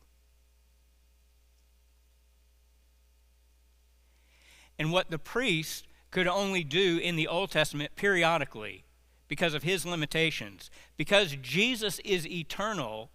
And 4.77 4.91
what 4.91 5.09
the 5.09 5.19
priest 5.19 5.87
could 6.11 6.27
only 6.27 6.63
do 6.63 6.97
in 6.97 7.15
the 7.15 7.27
Old 7.27 7.51
Testament 7.51 7.95
periodically 7.95 8.83
because 9.27 9.53
of 9.53 9.63
his 9.63 9.85
limitations, 9.85 10.69
because 10.97 11.35
Jesus 11.41 11.99
is 11.99 12.27
eternal 12.27 13.11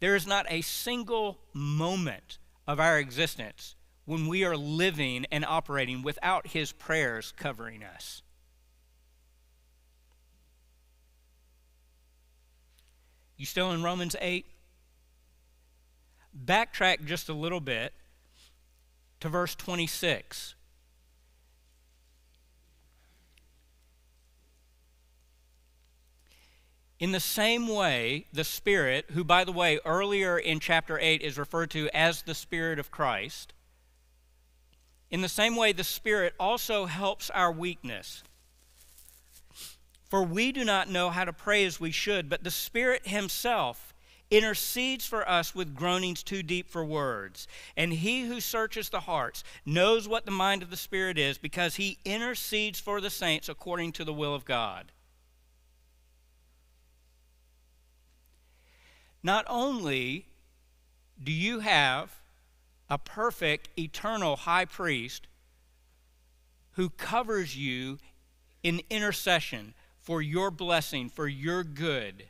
there 0.00 0.14
is 0.14 0.26
not 0.26 0.46
a 0.48 0.60
single 0.60 1.38
moment 1.52 2.38
of 2.66 2.78
our 2.78 2.98
existence 2.98 3.76
when 4.04 4.28
we 4.28 4.44
are 4.44 4.56
living 4.56 5.26
and 5.30 5.44
operating 5.44 6.02
without 6.02 6.48
His 6.48 6.72
prayers 6.72 7.32
covering 7.36 7.82
us. 7.82 8.22
You 13.36 13.46
still 13.46 13.72
in 13.72 13.82
Romans 13.82 14.16
8? 14.20 14.46
Backtrack 16.44 17.04
just 17.04 17.28
a 17.28 17.32
little 17.32 17.60
bit 17.60 17.92
to 19.20 19.28
verse 19.28 19.54
26. 19.54 20.54
In 26.98 27.12
the 27.12 27.20
same 27.20 27.68
way, 27.68 28.26
the 28.32 28.44
Spirit, 28.44 29.06
who, 29.12 29.22
by 29.22 29.44
the 29.44 29.52
way, 29.52 29.78
earlier 29.84 30.38
in 30.38 30.60
chapter 30.60 30.98
8 30.98 31.20
is 31.20 31.36
referred 31.36 31.70
to 31.72 31.90
as 31.94 32.22
the 32.22 32.34
Spirit 32.34 32.78
of 32.78 32.90
Christ, 32.90 33.52
in 35.10 35.20
the 35.20 35.28
same 35.28 35.56
way, 35.56 35.72
the 35.72 35.84
Spirit 35.84 36.34
also 36.40 36.86
helps 36.86 37.30
our 37.30 37.52
weakness. 37.52 38.24
For 40.08 40.22
we 40.22 40.52
do 40.52 40.64
not 40.64 40.88
know 40.88 41.10
how 41.10 41.24
to 41.24 41.32
pray 41.32 41.64
as 41.64 41.80
we 41.80 41.90
should, 41.90 42.28
but 42.28 42.44
the 42.44 42.50
Spirit 42.50 43.08
Himself 43.08 43.92
intercedes 44.30 45.06
for 45.06 45.28
us 45.28 45.54
with 45.54 45.74
groanings 45.74 46.22
too 46.22 46.42
deep 46.42 46.68
for 46.68 46.84
words. 46.84 47.46
And 47.76 47.92
He 47.92 48.22
who 48.22 48.40
searches 48.40 48.88
the 48.88 49.00
hearts 49.00 49.42
knows 49.64 50.08
what 50.08 50.24
the 50.24 50.30
mind 50.30 50.62
of 50.62 50.70
the 50.70 50.76
Spirit 50.76 51.18
is, 51.18 51.38
because 51.38 51.76
He 51.76 51.98
intercedes 52.04 52.78
for 52.80 53.00
the 53.00 53.10
saints 53.10 53.48
according 53.48 53.92
to 53.92 54.04
the 54.04 54.12
will 54.12 54.34
of 54.34 54.44
God. 54.44 54.92
Not 59.22 59.44
only 59.48 60.26
do 61.22 61.32
you 61.32 61.60
have 61.60 62.20
a 62.88 62.98
perfect, 62.98 63.68
eternal 63.76 64.36
high 64.36 64.66
priest 64.66 65.26
who 66.72 66.90
covers 66.90 67.56
you 67.56 67.98
in 68.62 68.82
intercession 68.88 69.74
for 70.06 70.22
your 70.22 70.52
blessing, 70.52 71.08
for 71.08 71.26
your 71.26 71.64
good, 71.64 72.26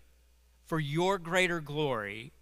for 0.64 0.80
your 0.80 1.18
greater 1.18 1.60
glory, 1.60 2.32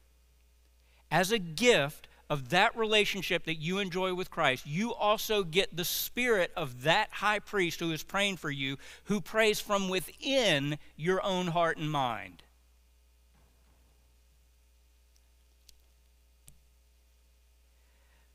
as 1.11 1.33
a 1.33 1.41
gift 1.41 2.07
of 2.31 2.51
that 2.51 2.77
relationship 2.77 3.45
that 3.45 3.57
you 3.57 3.81
enjoy 3.81 4.15
with 4.15 4.31
Christ, 4.31 4.65
you 4.65 4.95
also 4.95 5.43
get 5.43 5.77
the 5.77 5.85
spirit 5.85 6.53
of 6.57 6.85
that 6.85 7.09
high 7.11 7.41
priest 7.41 7.81
who 7.81 7.91
is 7.91 8.05
praying 8.05 8.37
for 8.37 8.49
you, 8.49 8.79
who 9.05 9.21
prays 9.21 9.59
from 9.59 9.89
within 9.89 10.79
your 10.97 11.21
own 11.25 11.49
heart 11.49 11.79
and 11.79 11.91
mind. 11.91 12.45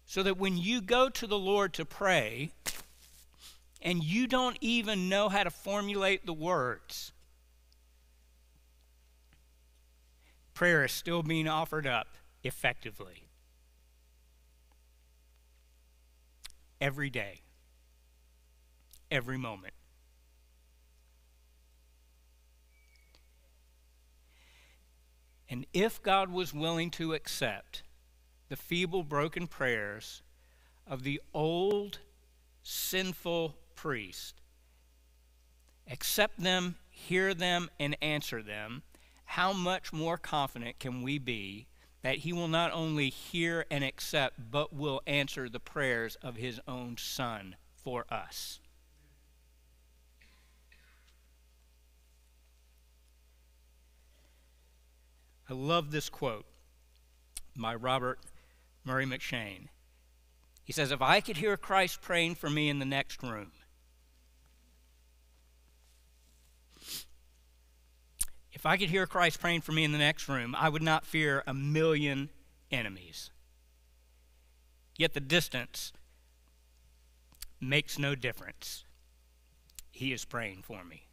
so 0.06 0.24
that 0.24 0.40
when 0.40 0.58
you 0.58 0.82
go 0.82 1.08
to 1.08 1.28
the 1.28 1.38
Lord 1.38 1.72
to 1.72 1.86
pray 1.86 2.50
and 3.82 4.04
you 4.04 4.28
don't 4.28 4.58
even 4.62 5.10
know 5.10 5.30
how 5.30 5.44
to 5.44 5.50
formulate 5.50 6.26
the 6.26 6.34
words, 6.34 7.12
prayer 10.54 10.84
is 10.84 10.92
still 10.92 11.24
being 11.24 11.48
offered 11.48 11.88
up 11.88 12.08
effectively. 12.44 13.24
Every 16.82 17.10
day, 17.10 17.42
every 19.12 19.38
moment. 19.38 19.74
And 25.50 25.66
if 25.74 26.02
God 26.02 26.30
was 26.30 26.54
willing 26.54 26.92
to 26.92 27.14
accept 27.14 27.84
the 28.50 28.56
feeble, 28.56 29.04
broken 29.04 29.48
prayers 29.48 30.22
of 30.86 31.04
the 31.04 31.22
old, 31.34 32.00
sinful 32.62 33.56
priest. 33.80 34.36
Accept 35.90 36.42
them, 36.42 36.76
hear 36.90 37.34
them, 37.34 37.70
and 37.80 37.96
answer 38.02 38.44
them. 38.44 38.84
How 39.24 39.54
much 39.54 39.94
more 39.94 40.18
confident 40.18 40.80
can 40.80 41.02
we 41.02 41.18
be 41.18 41.68
that 42.02 42.18
he 42.18 42.34
will 42.34 42.50
not 42.50 42.74
only 42.74 43.10
hear 43.10 43.66
and 43.72 43.86
accept, 43.86 44.52
but 44.52 44.74
will 44.74 45.02
answer 45.08 45.48
the 45.48 45.62
prayers 45.62 46.18
of 46.22 46.36
his 46.36 46.60
own 46.68 46.98
Son 46.98 47.56
for 47.82 48.06
us? 48.12 48.60
I 55.50 55.54
love 55.54 55.92
this 55.92 56.10
quote 56.10 56.46
by 57.56 57.76
Robert 57.76 58.20
Murray 58.84 59.06
M'Cheyne. 59.06 59.70
He 60.66 60.74
says, 60.74 60.92
If 60.92 61.02
I 61.02 61.22
could 61.22 61.38
hear 61.38 61.56
Christ 61.56 62.02
praying 62.02 62.36
for 62.36 62.50
me 62.50 62.68
in 62.68 62.80
the 62.80 62.86
next 62.86 63.24
room, 63.24 63.54
If 68.60 68.66
I 68.66 68.76
could 68.76 68.90
hear 68.90 69.08
Christ 69.08 69.40
praying 69.40 69.62
for 69.62 69.72
me 69.72 69.86
in 69.86 69.94
the 69.94 69.98
next 69.98 70.28
room, 70.28 70.54
I 70.54 70.68
would 70.68 70.82
not 70.82 71.06
fear 71.06 71.44
a 71.48 71.54
million 71.54 72.30
enemies. 72.70 73.32
Yet 74.98 75.14
the 75.14 75.22
distance 75.22 75.94
makes 77.62 77.98
no 77.98 78.16
difference. 78.16 78.84
He 79.92 80.12
is 80.12 80.26
praying 80.26 80.64
for 80.64 80.84
me. 80.84 81.08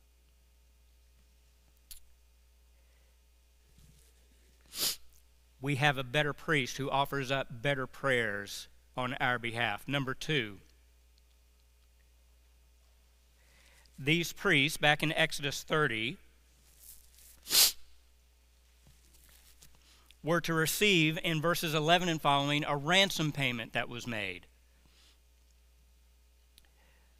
We 5.60 5.76
have 5.76 5.98
a 5.98 6.02
better 6.02 6.32
priest 6.32 6.78
who 6.78 6.90
offers 6.90 7.30
up 7.30 7.62
better 7.62 7.86
prayers 7.86 8.66
on 8.96 9.14
our 9.20 9.38
behalf. 9.38 9.86
Number 9.86 10.14
two, 10.14 10.58
these 13.96 14.32
priests, 14.32 14.78
back 14.78 15.04
in 15.04 15.12
Exodus 15.12 15.62
30, 15.62 16.16
were 20.22 20.40
to 20.40 20.52
receive 20.52 21.18
in 21.22 21.40
verses 21.40 21.72
11 21.72 22.08
and 22.08 22.20
following 22.20 22.64
a 22.64 22.76
ransom 22.76 23.30
payment 23.30 23.72
that 23.72 23.88
was 23.88 24.06
made. 24.06 24.46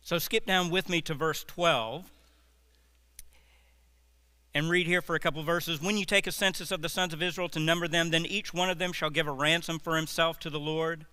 So 0.02 0.18
skip 0.18 0.44
down 0.46 0.70
with 0.70 0.88
me 0.88 1.00
to 1.02 1.14
verse 1.14 1.44
12 1.44 2.10
and 4.54 4.70
read 4.70 4.86
here 4.86 5.02
for 5.02 5.14
a 5.14 5.20
couple 5.20 5.42
verses. 5.42 5.82
When 5.82 5.96
you 5.96 6.04
take 6.04 6.26
a 6.26 6.32
census 6.32 6.70
of 6.70 6.82
the 6.82 6.88
sons 6.88 7.12
of 7.12 7.22
Israel 7.22 7.48
to 7.50 7.60
number 7.60 7.86
them, 7.86 8.10
then 8.10 8.24
each 8.24 8.54
one 8.54 8.70
of 8.70 8.78
them 8.78 8.92
shall 8.92 9.10
give 9.10 9.26
a 9.26 9.32
ransom 9.32 9.78
for 9.78 9.96
himself 9.96 10.38
to 10.40 10.50
the 10.50 10.58
Lord 10.58 11.06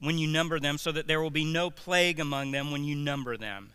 when 0.00 0.16
you 0.16 0.26
number 0.28 0.58
them, 0.60 0.78
so 0.78 0.92
that 0.92 1.08
there 1.08 1.20
will 1.20 1.30
be 1.30 1.44
no 1.44 1.70
plague 1.70 2.20
among 2.20 2.52
them 2.52 2.70
when 2.70 2.84
you 2.84 2.94
number 2.94 3.36
them. 3.36 3.72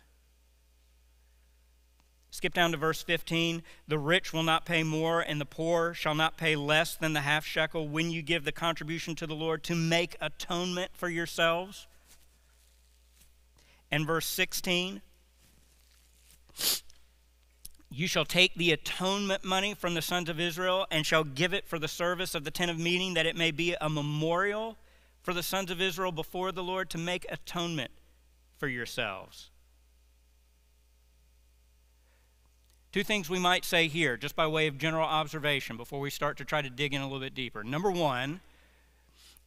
Skip 2.34 2.52
down 2.52 2.72
to 2.72 2.76
verse 2.76 3.00
15. 3.00 3.62
The 3.86 3.96
rich 3.96 4.32
will 4.32 4.42
not 4.42 4.64
pay 4.64 4.82
more, 4.82 5.20
and 5.20 5.40
the 5.40 5.44
poor 5.44 5.94
shall 5.94 6.16
not 6.16 6.36
pay 6.36 6.56
less 6.56 6.96
than 6.96 7.12
the 7.12 7.20
half 7.20 7.46
shekel 7.46 7.86
when 7.86 8.10
you 8.10 8.22
give 8.22 8.44
the 8.44 8.50
contribution 8.50 9.14
to 9.14 9.26
the 9.28 9.36
Lord 9.36 9.62
to 9.62 9.76
make 9.76 10.16
atonement 10.20 10.90
for 10.94 11.08
yourselves. 11.08 11.86
And 13.88 14.04
verse 14.04 14.26
16. 14.26 15.00
You 17.88 18.08
shall 18.08 18.24
take 18.24 18.56
the 18.56 18.72
atonement 18.72 19.44
money 19.44 19.72
from 19.72 19.94
the 19.94 20.02
sons 20.02 20.28
of 20.28 20.40
Israel 20.40 20.88
and 20.90 21.06
shall 21.06 21.22
give 21.22 21.54
it 21.54 21.68
for 21.68 21.78
the 21.78 21.86
service 21.86 22.34
of 22.34 22.42
the 22.42 22.50
tent 22.50 22.68
of 22.68 22.80
meeting, 22.80 23.14
that 23.14 23.26
it 23.26 23.36
may 23.36 23.52
be 23.52 23.76
a 23.80 23.88
memorial 23.88 24.76
for 25.22 25.34
the 25.34 25.44
sons 25.44 25.70
of 25.70 25.80
Israel 25.80 26.10
before 26.10 26.50
the 26.50 26.64
Lord 26.64 26.90
to 26.90 26.98
make 26.98 27.26
atonement 27.30 27.92
for 28.58 28.66
yourselves. 28.66 29.50
Two 32.94 33.02
things 33.02 33.28
we 33.28 33.40
might 33.40 33.64
say 33.64 33.88
here, 33.88 34.16
just 34.16 34.36
by 34.36 34.46
way 34.46 34.68
of 34.68 34.78
general 34.78 35.02
observation, 35.02 35.76
before 35.76 35.98
we 35.98 36.10
start 36.10 36.36
to 36.36 36.44
try 36.44 36.62
to 36.62 36.70
dig 36.70 36.94
in 36.94 37.00
a 37.00 37.04
little 37.06 37.18
bit 37.18 37.34
deeper. 37.34 37.64
Number 37.64 37.90
one, 37.90 38.38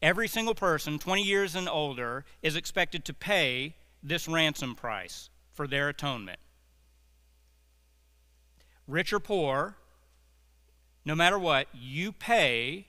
every 0.02 0.28
single 0.28 0.54
person 0.54 1.00
20 1.00 1.24
years 1.24 1.56
and 1.56 1.70
older 1.70 2.26
is 2.42 2.58
expected 2.58 3.06
to 3.06 3.14
pay 3.14 3.74
this 4.04 4.28
ransom 4.28 4.76
price 4.76 5.30
for 5.54 5.66
their 5.66 5.88
atonement. 5.88 6.40
Rich 8.86 9.14
or 9.14 9.20
poor, 9.22 9.78
no 11.06 11.16
matter 11.16 11.40
what, 11.40 11.70
you 11.74 12.12
pay 12.12 12.88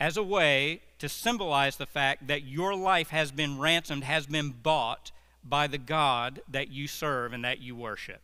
as 0.00 0.16
a 0.16 0.22
way 0.22 0.80
to 1.00 1.06
symbolize 1.06 1.76
the 1.76 1.84
fact 1.84 2.28
that 2.28 2.44
your 2.44 2.74
life 2.74 3.10
has 3.10 3.30
been 3.30 3.58
ransomed, 3.58 4.04
has 4.04 4.26
been 4.26 4.52
bought 4.52 5.12
by 5.44 5.66
the 5.66 5.76
God 5.76 6.40
that 6.48 6.70
you 6.70 6.88
serve 6.88 7.34
and 7.34 7.44
that 7.44 7.60
you 7.60 7.76
worship. 7.76 8.22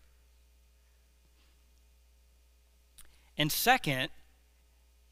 And 3.38 3.50
second, 3.50 4.10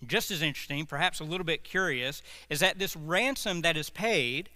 just 0.06 0.30
as 0.30 0.42
interesting, 0.42 0.86
perhaps 0.86 1.20
a 1.20 1.24
little 1.24 1.44
bit 1.44 1.64
curious, 1.64 2.22
is 2.48 2.60
that 2.60 2.78
this 2.78 2.96
ransom 2.96 3.62
that 3.62 3.76
is 3.76 3.90
paid 3.90 4.48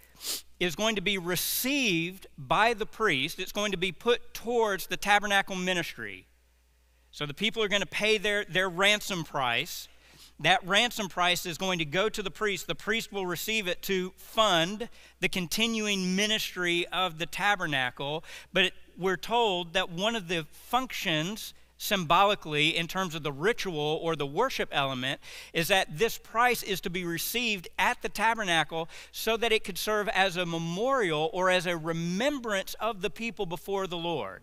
is 0.60 0.74
going 0.76 0.96
to 0.96 1.02
be 1.02 1.18
received 1.18 2.26
by 2.38 2.74
the 2.74 2.86
priest. 2.86 3.38
It's 3.38 3.52
going 3.52 3.72
to 3.72 3.76
be 3.76 3.92
put 3.92 4.32
towards 4.32 4.86
the 4.86 4.96
tabernacle 4.96 5.56
ministry. 5.56 6.26
So 7.10 7.26
the 7.26 7.34
people 7.34 7.62
are 7.62 7.68
going 7.68 7.82
to 7.82 7.86
pay 7.86 8.18
their, 8.18 8.44
their 8.44 8.68
ransom 8.68 9.24
price. 9.24 9.88
That 10.40 10.66
ransom 10.66 11.08
price 11.08 11.46
is 11.46 11.58
going 11.58 11.78
to 11.78 11.84
go 11.84 12.08
to 12.08 12.22
the 12.22 12.30
priest. 12.30 12.66
The 12.66 12.74
priest 12.74 13.12
will 13.12 13.26
receive 13.26 13.68
it 13.68 13.82
to 13.82 14.12
fund 14.16 14.88
the 15.20 15.28
continuing 15.28 16.16
ministry 16.16 16.86
of 16.88 17.18
the 17.18 17.26
tabernacle. 17.26 18.24
But 18.52 18.64
it, 18.64 18.74
we're 18.98 19.16
told 19.16 19.74
that 19.74 19.90
one 19.90 20.16
of 20.16 20.28
the 20.28 20.46
functions 20.50 21.54
symbolically 21.76 22.76
in 22.76 22.86
terms 22.86 23.14
of 23.14 23.22
the 23.22 23.32
ritual 23.32 23.98
or 24.02 24.16
the 24.16 24.26
worship 24.26 24.68
element 24.72 25.20
is 25.52 25.68
that 25.68 25.98
this 25.98 26.18
price 26.18 26.62
is 26.62 26.80
to 26.80 26.90
be 26.90 27.04
received 27.04 27.68
at 27.78 28.00
the 28.02 28.08
tabernacle 28.08 28.88
so 29.12 29.36
that 29.36 29.52
it 29.52 29.64
could 29.64 29.78
serve 29.78 30.08
as 30.10 30.36
a 30.36 30.46
memorial 30.46 31.30
or 31.32 31.50
as 31.50 31.66
a 31.66 31.76
remembrance 31.76 32.74
of 32.74 33.02
the 33.02 33.10
people 33.10 33.46
before 33.46 33.86
the 33.86 33.96
Lord. 33.96 34.42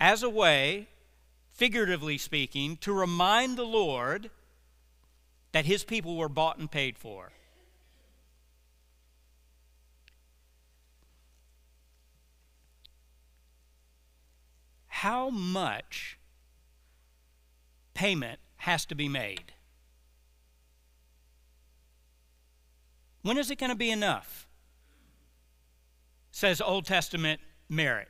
As 0.00 0.22
a 0.22 0.30
way, 0.30 0.88
figuratively 1.50 2.18
speaking, 2.18 2.76
to 2.78 2.92
remind 2.92 3.56
the 3.56 3.64
Lord 3.64 4.30
that 5.52 5.64
his 5.64 5.82
people 5.82 6.16
were 6.16 6.28
bought 6.28 6.58
and 6.58 6.70
paid 6.70 6.98
for. 6.98 7.32
How 14.98 15.30
much 15.30 16.18
payment 17.94 18.40
has 18.56 18.84
to 18.84 18.96
be 18.96 19.08
made? 19.08 19.52
When 23.22 23.38
is 23.38 23.48
it 23.48 23.60
going 23.60 23.70
to 23.70 23.76
be 23.76 23.92
enough? 23.92 24.48
Says 26.32 26.60
Old 26.60 26.84
Testament 26.84 27.40
merit. 27.68 28.08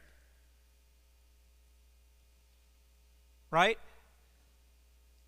Right? 3.51 3.79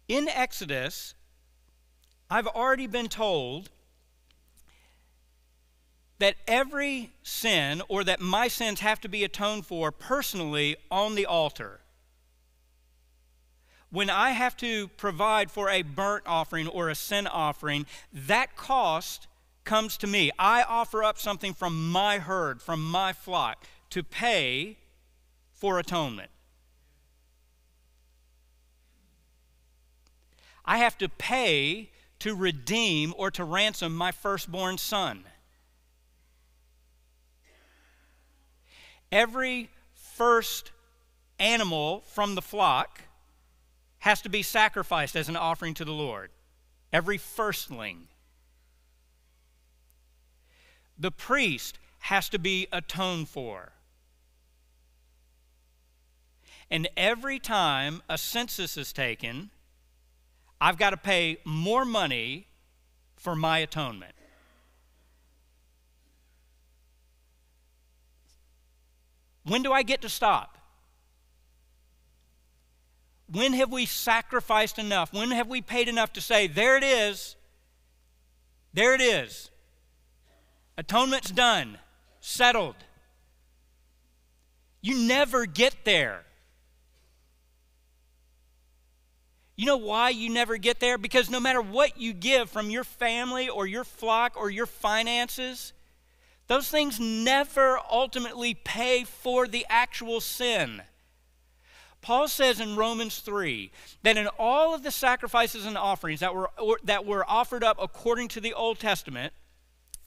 In 0.08 0.30
Exodus, 0.30 1.14
I've 2.30 2.46
already 2.46 2.86
been 2.86 3.08
told 3.08 3.68
that 6.20 6.36
every 6.46 7.10
sin 7.22 7.82
or 7.88 8.04
that 8.04 8.20
my 8.20 8.46
sins 8.46 8.80
have 8.80 9.00
to 9.00 9.08
be 9.08 9.24
atoned 9.24 9.66
for 9.66 9.90
personally 9.90 10.76
on 10.90 11.14
the 11.14 11.24
altar. 11.24 11.80
When 13.90 14.10
I 14.10 14.32
have 14.32 14.56
to 14.58 14.88
provide 14.88 15.50
for 15.50 15.70
a 15.70 15.82
burnt 15.82 16.24
offering 16.26 16.68
or 16.68 16.90
a 16.90 16.94
sin 16.94 17.26
offering, 17.26 17.86
that 18.12 18.54
cost 18.54 19.26
comes 19.64 19.96
to 19.96 20.06
me. 20.06 20.30
I 20.38 20.62
offer 20.62 21.02
up 21.02 21.18
something 21.18 21.54
from 21.54 21.90
my 21.90 22.18
herd, 22.18 22.60
from 22.60 22.84
my 22.84 23.14
flock, 23.14 23.64
to 23.88 24.02
pay 24.02 24.76
for 25.54 25.78
atonement. 25.78 26.30
I 30.66 30.76
have 30.76 30.98
to 30.98 31.08
pay 31.08 31.90
to 32.18 32.34
redeem 32.34 33.14
or 33.16 33.30
to 33.30 33.42
ransom 33.42 33.96
my 33.96 34.12
firstborn 34.12 34.76
son. 34.76 35.24
Every 39.12 39.70
first 39.92 40.72
animal 41.38 42.02
from 42.06 42.34
the 42.34 42.42
flock 42.42 43.02
has 44.00 44.22
to 44.22 44.28
be 44.28 44.42
sacrificed 44.42 45.16
as 45.16 45.28
an 45.28 45.36
offering 45.36 45.74
to 45.74 45.84
the 45.84 45.92
Lord. 45.92 46.30
Every 46.92 47.18
firstling. 47.18 48.08
The 50.98 51.10
priest 51.10 51.78
has 52.00 52.28
to 52.30 52.38
be 52.38 52.66
atoned 52.72 53.28
for. 53.28 53.72
And 56.70 56.88
every 56.96 57.38
time 57.38 58.02
a 58.08 58.16
census 58.16 58.76
is 58.76 58.92
taken, 58.92 59.50
I've 60.60 60.78
got 60.78 60.90
to 60.90 60.96
pay 60.96 61.38
more 61.44 61.84
money 61.84 62.46
for 63.16 63.34
my 63.34 63.58
atonement. 63.58 64.12
When 69.44 69.62
do 69.62 69.72
I 69.72 69.82
get 69.82 70.02
to 70.02 70.08
stop? 70.08 70.58
When 73.30 73.52
have 73.52 73.70
we 73.70 73.86
sacrificed 73.86 74.78
enough? 74.78 75.12
When 75.12 75.30
have 75.30 75.48
we 75.48 75.62
paid 75.62 75.88
enough 75.88 76.12
to 76.14 76.20
say, 76.20 76.46
there 76.46 76.76
it 76.76 76.82
is? 76.82 77.36
There 78.72 78.94
it 78.94 79.00
is. 79.00 79.50
Atonement's 80.76 81.30
done, 81.30 81.78
settled. 82.20 82.76
You 84.80 85.06
never 85.06 85.46
get 85.46 85.84
there. 85.84 86.24
You 89.56 89.66
know 89.66 89.76
why 89.76 90.08
you 90.08 90.30
never 90.30 90.56
get 90.56 90.80
there? 90.80 90.96
Because 90.96 91.28
no 91.28 91.38
matter 91.38 91.60
what 91.60 92.00
you 92.00 92.14
give 92.14 92.48
from 92.48 92.70
your 92.70 92.82
family 92.82 93.48
or 93.48 93.66
your 93.66 93.84
flock 93.84 94.32
or 94.36 94.48
your 94.48 94.64
finances, 94.64 95.74
those 96.50 96.68
things 96.68 96.98
never 96.98 97.78
ultimately 97.88 98.54
pay 98.54 99.04
for 99.04 99.46
the 99.46 99.64
actual 99.70 100.20
sin. 100.20 100.82
Paul 102.02 102.26
says 102.26 102.58
in 102.58 102.74
Romans 102.74 103.20
3 103.20 103.70
that 104.02 104.16
in 104.16 104.26
all 104.36 104.74
of 104.74 104.82
the 104.82 104.90
sacrifices 104.90 105.64
and 105.64 105.78
offerings 105.78 106.18
that 106.18 106.34
were, 106.34 106.50
that 106.82 107.06
were 107.06 107.24
offered 107.30 107.62
up 107.62 107.76
according 107.80 108.26
to 108.30 108.40
the 108.40 108.52
Old 108.52 108.80
Testament, 108.80 109.32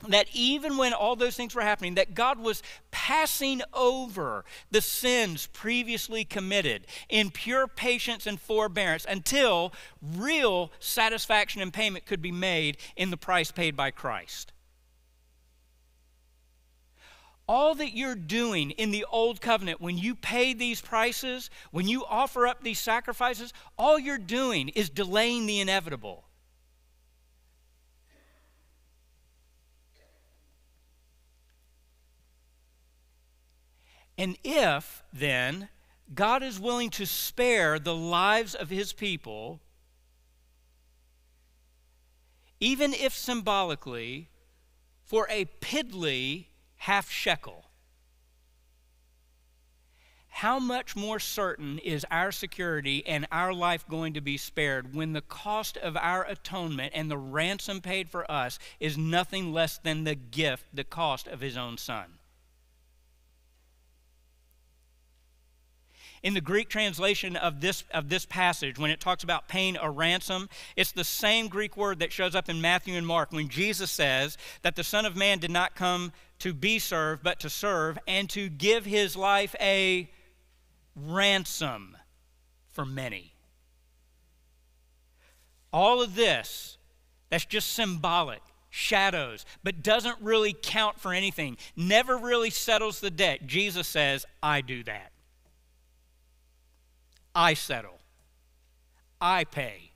that 0.09 0.27
even 0.33 0.75
when 0.75 0.91
all 0.91 1.15
those 1.15 1.37
things 1.37 1.55
were 1.55 1.61
happening, 1.61 1.95
that 1.95 2.13
God 2.13 2.37
was 2.39 2.61
passing 2.91 3.61
over 3.73 4.43
the 4.69 4.81
sins 4.81 5.47
previously 5.53 6.25
committed 6.25 6.87
in 7.07 7.31
pure 7.31 7.67
patience 7.67 8.27
and 8.27 8.37
forbearance 8.37 9.05
until 9.07 9.71
real 10.01 10.73
satisfaction 10.81 11.61
and 11.61 11.71
payment 11.71 12.05
could 12.05 12.21
be 12.21 12.33
made 12.33 12.75
in 12.97 13.11
the 13.11 13.17
price 13.17 13.49
paid 13.49 13.77
by 13.77 13.91
Christ. 13.91 14.52
All 17.47 17.75
that 17.75 17.95
you're 17.95 18.15
doing 18.15 18.71
in 18.71 18.91
the 18.91 19.05
old 19.11 19.41
covenant, 19.41 19.81
when 19.81 19.97
you 19.97 20.15
pay 20.15 20.53
these 20.53 20.81
prices, 20.81 21.49
when 21.71 21.87
you 21.87 22.05
offer 22.05 22.47
up 22.47 22.63
these 22.63 22.79
sacrifices, 22.79 23.53
all 23.77 23.99
you're 23.99 24.17
doing 24.17 24.69
is 24.69 24.89
delaying 24.89 25.45
the 25.45 25.59
inevitable. 25.59 26.23
And 34.17 34.37
if, 34.43 35.03
then, 35.11 35.69
God 36.13 36.43
is 36.43 36.59
willing 36.59 36.91
to 36.91 37.05
spare 37.05 37.79
the 37.79 37.95
lives 37.95 38.53
of 38.53 38.69
his 38.69 38.93
people, 38.93 39.59
even 42.59 42.93
if 42.93 43.13
symbolically, 43.13 44.29
for 45.03 45.27
a 45.29 45.45
piddly 45.61 46.45
half 46.83 47.09
shekel, 47.09 47.63
how 50.27 50.59
much 50.59 50.97
more 50.97 51.17
certain 51.17 51.79
is 51.79 52.05
our 52.11 52.29
security 52.29 53.01
and 53.07 53.25
our 53.31 53.53
life 53.53 53.87
going 53.87 54.11
to 54.11 54.19
be 54.19 54.35
spared 54.35 54.93
when 54.93 55.13
the 55.13 55.21
cost 55.21 55.77
of 55.77 55.95
our 55.95 56.25
atonement 56.25 56.91
and 56.93 57.09
the 57.09 57.17
ransom 57.17 57.79
paid 57.79 58.09
for 58.09 58.29
us 58.29 58.59
is 58.81 58.97
nothing 58.97 59.53
less 59.53 59.77
than 59.77 60.03
the 60.03 60.15
gift, 60.15 60.65
the 60.73 60.83
cost 60.83 61.25
of 61.25 61.39
his 61.39 61.55
own 61.55 61.77
son? 61.77 62.19
In 66.23 66.33
the 66.33 66.41
Greek 66.41 66.69
translation 66.69 67.35
of 67.35 67.59
this, 67.59 67.83
of 67.93 68.07
this 68.07 68.25
passage, 68.25 68.79
when 68.79 68.89
it 68.89 69.01
talks 69.01 69.23
about 69.23 69.49
paying 69.49 69.77
a 69.77 69.91
ransom, 69.91 70.49
it's 70.77 70.93
the 70.93 71.03
same 71.03 71.49
Greek 71.49 71.75
word 71.75 71.99
that 71.99 72.13
shows 72.13 72.33
up 72.33 72.47
in 72.47 72.61
Matthew 72.61 72.95
and 72.95 73.05
Mark 73.05 73.33
when 73.33 73.49
Jesus 73.49 73.91
says 73.91 74.37
that 74.61 74.77
the 74.77 74.85
Son 74.85 75.05
of 75.05 75.17
Man 75.17 75.39
did 75.39 75.51
not 75.51 75.75
come 75.75 76.13
to 76.39 76.53
be 76.53 76.79
served, 76.79 77.23
but 77.23 77.41
to 77.41 77.49
serve 77.49 77.99
and 78.07 78.29
to 78.29 78.49
give 78.49 78.85
his 78.85 79.17
life 79.17 79.53
a 79.59 80.09
ransom 80.95 81.97
for 82.71 82.85
many. 82.85 83.33
All 85.73 86.01
of 86.01 86.15
this, 86.15 86.77
that's 87.29 87.45
just 87.45 87.73
symbolic 87.73 88.41
shadows, 88.69 89.45
but 89.63 89.83
doesn't 89.83 90.19
really 90.21 90.55
count 90.61 90.99
for 90.99 91.13
anything, 91.13 91.57
never 91.75 92.17
really 92.17 92.49
settles 92.49 92.99
the 92.99 93.11
debt. 93.11 93.45
Jesus 93.45 93.87
says, 93.87 94.25
I 94.41 94.61
do 94.61 94.83
that. 94.83 95.12
I 97.35 97.53
settle, 97.53 97.99
I 99.19 99.43
pay. 99.43 99.91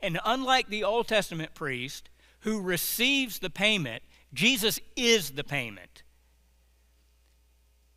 And 0.00 0.18
unlike 0.24 0.68
the 0.68 0.84
Old 0.84 1.06
Testament 1.06 1.54
priest 1.54 2.08
who 2.40 2.60
receives 2.60 3.38
the 3.38 3.50
payment, 3.50 4.02
Jesus 4.34 4.80
is 4.96 5.32
the 5.32 5.44
payment. 5.44 6.02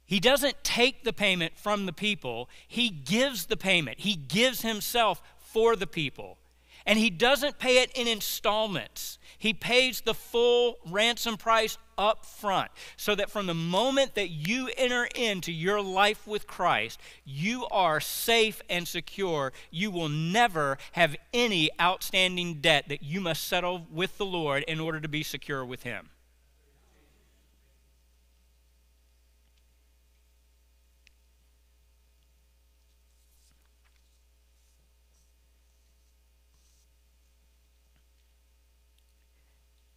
He 0.06 0.20
doesn't 0.20 0.64
take 0.64 1.04
the 1.04 1.14
payment 1.14 1.58
from 1.58 1.88
the 1.88 1.94
people, 1.94 2.50
he 2.68 2.90
gives 2.90 3.46
the 3.46 3.58
payment. 3.58 4.00
He 4.00 4.16
gives 4.16 4.62
himself 4.62 5.22
for 5.38 5.76
the 5.76 5.88
people. 5.88 6.38
And 6.86 7.00
he 7.00 7.10
doesn't 7.10 7.58
pay 7.58 7.82
it 7.82 7.92
in 7.96 8.08
installments. 8.08 9.18
He 9.38 9.54
pays 9.54 10.02
the 10.02 10.14
full 10.14 10.78
ransom 10.86 11.38
price 11.38 11.78
up 11.98 12.26
front 12.26 12.72
so 12.98 13.16
that 13.16 13.30
from 13.30 13.48
the 13.48 13.54
moment 13.54 14.16
that 14.16 14.30
you 14.30 14.70
enter 14.78 15.06
into 15.16 15.52
your 15.52 15.82
life 15.82 16.28
with 16.28 16.48
Christ, 16.48 17.00
you 17.24 17.66
are 17.68 18.00
safe 18.00 18.62
and 18.70 18.88
secure. 18.88 19.54
You 19.72 19.92
will 19.92 20.10
never 20.10 20.78
have 20.94 21.16
any 21.34 21.70
outstanding 21.80 22.56
debt 22.56 22.90
that 22.90 23.04
you 23.04 23.22
must 23.22 23.44
settle 23.44 23.88
with 23.92 24.18
the 24.18 24.26
Lord 24.26 24.64
in 24.64 24.80
order 24.80 25.00
to 25.00 25.08
be 25.08 25.24
secure 25.24 25.66
with 25.66 25.84
Him. 25.84 26.10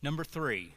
Number 0.03 0.25
three, 0.25 0.75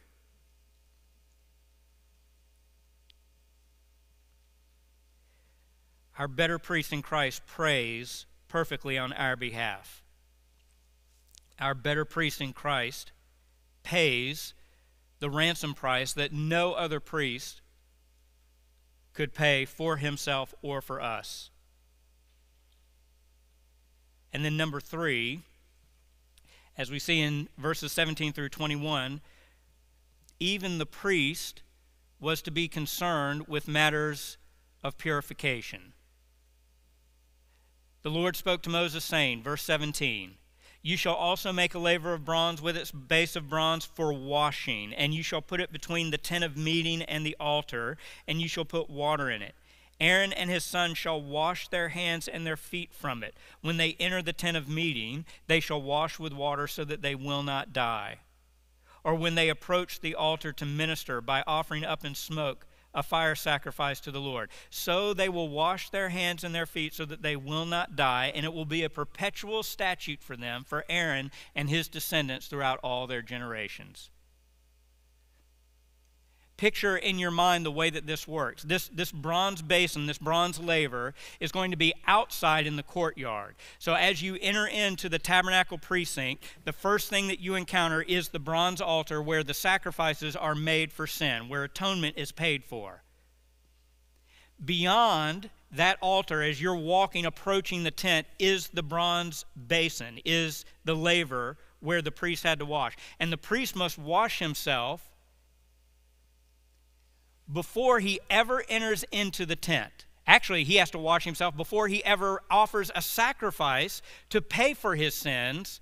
our 6.18 6.28
better 6.28 6.58
priest 6.58 6.92
in 6.92 7.02
Christ 7.02 7.46
prays 7.46 8.26
perfectly 8.48 8.98
on 8.98 9.12
our 9.12 9.36
behalf. 9.36 10.02
Our 11.60 11.74
better 11.74 12.04
priest 12.04 12.40
in 12.40 12.52
Christ 12.52 13.12
pays 13.82 14.54
the 15.20 15.30
ransom 15.30 15.74
price 15.74 16.12
that 16.14 16.32
no 16.32 16.72
other 16.72 16.98
priest 16.98 17.60
could 19.12 19.34
pay 19.34 19.64
for 19.64 19.98
himself 19.98 20.54
or 20.62 20.80
for 20.80 21.00
us. 21.00 21.50
And 24.32 24.44
then, 24.44 24.56
number 24.56 24.80
three, 24.80 25.42
as 26.76 26.90
we 26.90 26.98
see 26.98 27.20
in 27.20 27.48
verses 27.58 27.92
17 27.92 28.32
through 28.32 28.48
21, 28.48 29.20
even 30.40 30.78
the 30.78 30.86
priest 30.86 31.62
was 32.20 32.40
to 32.42 32.50
be 32.50 32.68
concerned 32.68 33.48
with 33.48 33.68
matters 33.68 34.38
of 34.82 34.98
purification. 34.98 35.92
The 38.02 38.10
Lord 38.10 38.36
spoke 38.36 38.62
to 38.62 38.70
Moses, 38.70 39.04
saying, 39.04 39.42
verse 39.42 39.62
17, 39.62 40.34
You 40.82 40.96
shall 40.96 41.14
also 41.14 41.52
make 41.52 41.74
a 41.74 41.78
laver 41.78 42.14
of 42.14 42.24
bronze 42.24 42.60
with 42.60 42.76
its 42.76 42.90
base 42.90 43.36
of 43.36 43.48
bronze 43.48 43.84
for 43.84 44.12
washing, 44.12 44.92
and 44.92 45.14
you 45.14 45.22
shall 45.22 45.42
put 45.42 45.60
it 45.60 45.72
between 45.72 46.10
the 46.10 46.18
tent 46.18 46.42
of 46.42 46.56
meeting 46.56 47.02
and 47.02 47.24
the 47.24 47.36
altar, 47.38 47.96
and 48.26 48.40
you 48.40 48.48
shall 48.48 48.64
put 48.64 48.90
water 48.90 49.30
in 49.30 49.42
it. 49.42 49.54
Aaron 50.02 50.32
and 50.32 50.50
his 50.50 50.64
sons 50.64 50.98
shall 50.98 51.22
wash 51.22 51.68
their 51.68 51.90
hands 51.90 52.26
and 52.26 52.44
their 52.44 52.56
feet 52.56 52.92
from 52.92 53.22
it. 53.22 53.36
When 53.60 53.76
they 53.76 53.96
enter 54.00 54.20
the 54.20 54.32
tent 54.32 54.56
of 54.56 54.68
meeting, 54.68 55.24
they 55.46 55.60
shall 55.60 55.80
wash 55.80 56.18
with 56.18 56.32
water 56.32 56.66
so 56.66 56.84
that 56.84 57.02
they 57.02 57.14
will 57.14 57.44
not 57.44 57.72
die. 57.72 58.18
Or 59.04 59.14
when 59.14 59.36
they 59.36 59.48
approach 59.48 60.00
the 60.00 60.16
altar 60.16 60.52
to 60.54 60.66
minister 60.66 61.20
by 61.20 61.44
offering 61.46 61.84
up 61.84 62.04
in 62.04 62.16
smoke 62.16 62.66
a 62.92 63.02
fire 63.04 63.36
sacrifice 63.36 64.00
to 64.00 64.10
the 64.10 64.20
Lord. 64.20 64.50
So 64.70 65.14
they 65.14 65.28
will 65.28 65.48
wash 65.48 65.88
their 65.88 66.08
hands 66.08 66.42
and 66.42 66.52
their 66.52 66.66
feet 66.66 66.94
so 66.94 67.04
that 67.04 67.22
they 67.22 67.36
will 67.36 67.64
not 67.64 67.94
die, 67.94 68.32
and 68.34 68.44
it 68.44 68.52
will 68.52 68.66
be 68.66 68.82
a 68.82 68.90
perpetual 68.90 69.62
statute 69.62 70.20
for 70.20 70.36
them, 70.36 70.64
for 70.64 70.84
Aaron 70.88 71.30
and 71.54 71.70
his 71.70 71.86
descendants 71.86 72.48
throughout 72.48 72.80
all 72.82 73.06
their 73.06 73.22
generations 73.22 74.10
picture 76.56 76.96
in 76.96 77.18
your 77.18 77.30
mind 77.30 77.66
the 77.66 77.70
way 77.70 77.90
that 77.90 78.06
this 78.06 78.28
works. 78.28 78.62
This, 78.62 78.88
this 78.88 79.10
bronze 79.10 79.62
basin, 79.62 80.06
this 80.06 80.18
bronze 80.18 80.60
laver, 80.60 81.14
is 81.40 81.52
going 81.52 81.70
to 81.70 81.76
be 81.76 81.94
outside 82.06 82.66
in 82.66 82.76
the 82.76 82.82
courtyard. 82.82 83.56
So 83.78 83.94
as 83.94 84.22
you 84.22 84.38
enter 84.40 84.66
into 84.66 85.08
the 85.08 85.18
tabernacle 85.18 85.78
precinct, 85.78 86.44
the 86.64 86.72
first 86.72 87.10
thing 87.10 87.28
that 87.28 87.40
you 87.40 87.54
encounter 87.54 88.02
is 88.02 88.28
the 88.28 88.38
bronze 88.38 88.80
altar 88.80 89.20
where 89.22 89.42
the 89.42 89.54
sacrifices 89.54 90.36
are 90.36 90.54
made 90.54 90.92
for 90.92 91.06
sin, 91.06 91.48
where 91.48 91.64
atonement 91.64 92.16
is 92.16 92.32
paid 92.32 92.64
for. 92.64 93.02
Beyond 94.64 95.50
that 95.72 95.98
altar, 96.00 96.42
as 96.42 96.60
you're 96.60 96.76
walking, 96.76 97.24
approaching 97.24 97.82
the 97.82 97.90
tent, 97.90 98.26
is 98.38 98.68
the 98.68 98.82
bronze 98.82 99.44
basin, 99.66 100.20
is 100.24 100.64
the 100.84 100.94
laver 100.94 101.56
where 101.80 102.02
the 102.02 102.12
priest 102.12 102.44
had 102.44 102.58
to 102.60 102.64
wash. 102.64 102.96
And 103.18 103.32
the 103.32 103.38
priest 103.38 103.74
must 103.74 103.98
wash 103.98 104.38
himself 104.38 105.10
before 107.52 108.00
he 108.00 108.20
ever 108.30 108.64
enters 108.68 109.04
into 109.12 109.44
the 109.44 109.56
tent. 109.56 110.06
Actually, 110.26 110.64
he 110.64 110.76
has 110.76 110.90
to 110.90 110.98
wash 110.98 111.24
himself 111.24 111.56
before 111.56 111.88
he 111.88 112.04
ever 112.04 112.42
offers 112.50 112.90
a 112.94 113.02
sacrifice 113.02 114.00
to 114.30 114.40
pay 114.40 114.72
for 114.72 114.94
his 114.94 115.14
sins, 115.14 115.80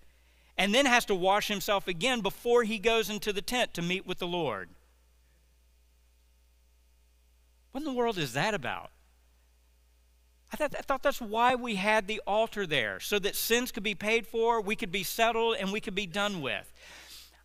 and 0.56 0.74
then 0.74 0.86
has 0.86 1.04
to 1.04 1.14
wash 1.14 1.48
himself 1.48 1.86
again 1.86 2.20
before 2.20 2.64
he 2.64 2.78
goes 2.78 3.10
into 3.10 3.32
the 3.32 3.42
tent 3.42 3.74
to 3.74 3.82
meet 3.82 4.06
with 4.06 4.18
the 4.18 4.26
Lord. 4.26 4.70
What 7.72 7.82
in 7.82 7.84
the 7.84 7.92
world 7.92 8.18
is 8.18 8.32
that 8.32 8.54
about? 8.54 8.90
I 10.52 10.56
thought, 10.56 10.74
I 10.76 10.82
thought 10.82 11.02
that's 11.02 11.20
why 11.20 11.54
we 11.54 11.76
had 11.76 12.08
the 12.08 12.20
altar 12.26 12.66
there, 12.66 12.98
so 12.98 13.18
that 13.20 13.36
sins 13.36 13.70
could 13.70 13.84
be 13.84 13.94
paid 13.94 14.26
for, 14.26 14.60
we 14.60 14.74
could 14.74 14.90
be 14.90 15.04
settled, 15.04 15.56
and 15.60 15.70
we 15.70 15.80
could 15.80 15.94
be 15.94 16.06
done 16.06 16.40
with. 16.40 16.72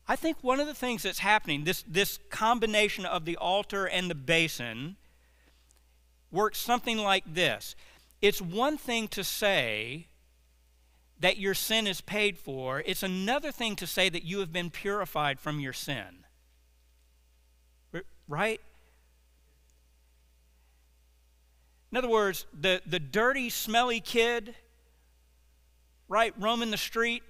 I 0.07 0.15
think 0.15 0.37
one 0.41 0.59
of 0.59 0.67
the 0.67 0.73
things 0.73 1.03
that's 1.03 1.19
happening, 1.19 1.63
this, 1.63 1.83
this 1.87 2.19
combination 2.29 3.05
of 3.05 3.25
the 3.25 3.37
altar 3.37 3.85
and 3.85 4.09
the 4.09 4.15
basin, 4.15 4.97
works 6.31 6.59
something 6.59 6.97
like 6.97 7.23
this. 7.25 7.75
It's 8.21 8.41
one 8.41 8.77
thing 8.77 9.07
to 9.09 9.23
say 9.23 10.07
that 11.19 11.37
your 11.37 11.53
sin 11.53 11.87
is 11.87 12.01
paid 12.01 12.37
for, 12.37 12.83
it's 12.85 13.01
another 13.01 13.51
thing 13.51 13.75
to 13.77 13.87
say 13.87 14.09
that 14.09 14.23
you 14.23 14.39
have 14.39 14.51
been 14.51 14.69
purified 14.69 15.39
from 15.39 15.59
your 15.59 15.73
sin. 15.73 16.25
Right? 18.27 18.59
In 21.91 21.97
other 21.97 22.09
words, 22.09 22.45
the, 22.53 22.81
the 22.85 22.99
dirty, 22.99 23.49
smelly 23.49 24.01
kid, 24.01 24.55
right, 26.09 26.33
roaming 26.37 26.71
the 26.71 26.77
street, 26.77 27.23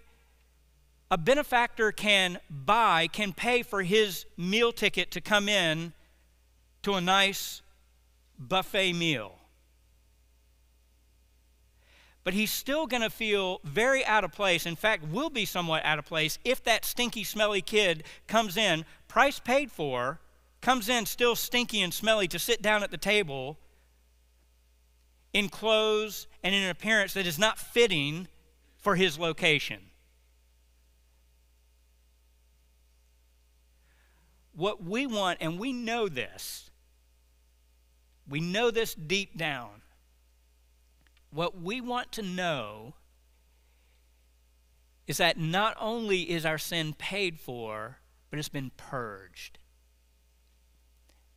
a 1.12 1.18
benefactor 1.18 1.92
can 1.92 2.40
buy, 2.50 3.08
can 3.08 3.34
pay 3.34 3.62
for 3.62 3.84
his 3.84 4.26
meal 4.38 4.72
ticket 4.72 5.12
to 5.12 5.22
come 5.22 5.48
in 5.48 5.94
to 6.82 6.94
a 6.94 7.02
nice 7.02 7.62
buffet 8.40 8.94
meal. 8.94 9.38
But 12.24 12.34
he's 12.34 12.52
still 12.52 12.88
going 12.88 13.04
to 13.04 13.12
feel 13.12 13.60
very 13.64 14.04
out 14.06 14.24
of 14.24 14.32
place. 14.32 14.66
In 14.66 14.76
fact, 14.76 15.08
will 15.08 15.30
be 15.30 15.46
somewhat 15.46 15.86
out 15.86 16.00
of 16.00 16.06
place 16.06 16.40
if 16.44 16.64
that 16.64 16.84
stinky, 16.84 17.24
smelly 17.24 17.62
kid 17.62 18.04
comes 18.28 18.58
in, 18.58 18.84
price 19.08 19.40
paid 19.40 19.72
for, 19.72 20.20
comes 20.60 20.90
in 20.90 21.06
still 21.06 21.36
stinky 21.36 21.82
and 21.82 21.94
smelly 21.94 22.28
to 22.28 22.40
sit 22.40 22.64
down 22.64 22.82
at 22.82 22.90
the 22.90 22.98
table 22.98 23.60
in 25.34 25.50
clothes 25.50 26.26
and 26.44 26.56
in 26.56 26.64
an 26.64 26.72
appearance 26.72 27.14
that 27.14 27.28
is 27.28 27.38
not 27.38 27.60
fitting 27.60 28.28
for 28.80 28.96
his 28.96 29.20
location. 29.20 29.80
What 34.56 34.84
we 34.84 35.06
want, 35.06 35.40
and 35.42 35.60
we 35.60 35.74
know 35.74 36.08
this, 36.08 36.70
we 38.28 38.40
know 38.40 38.72
this 38.72 38.96
deep 38.96 39.38
down. 39.38 39.82
What 41.30 41.62
we 41.62 41.82
want 41.82 42.12
to 42.14 42.22
know 42.22 42.94
is 45.08 45.18
that 45.18 45.38
not 45.38 45.76
only 45.80 46.22
is 46.32 46.46
our 46.46 46.58
sin 46.58 46.94
paid 46.94 47.40
for, 47.40 48.00
but 48.30 48.40
it's 48.40 48.50
been 48.50 48.72
purged. 48.78 49.60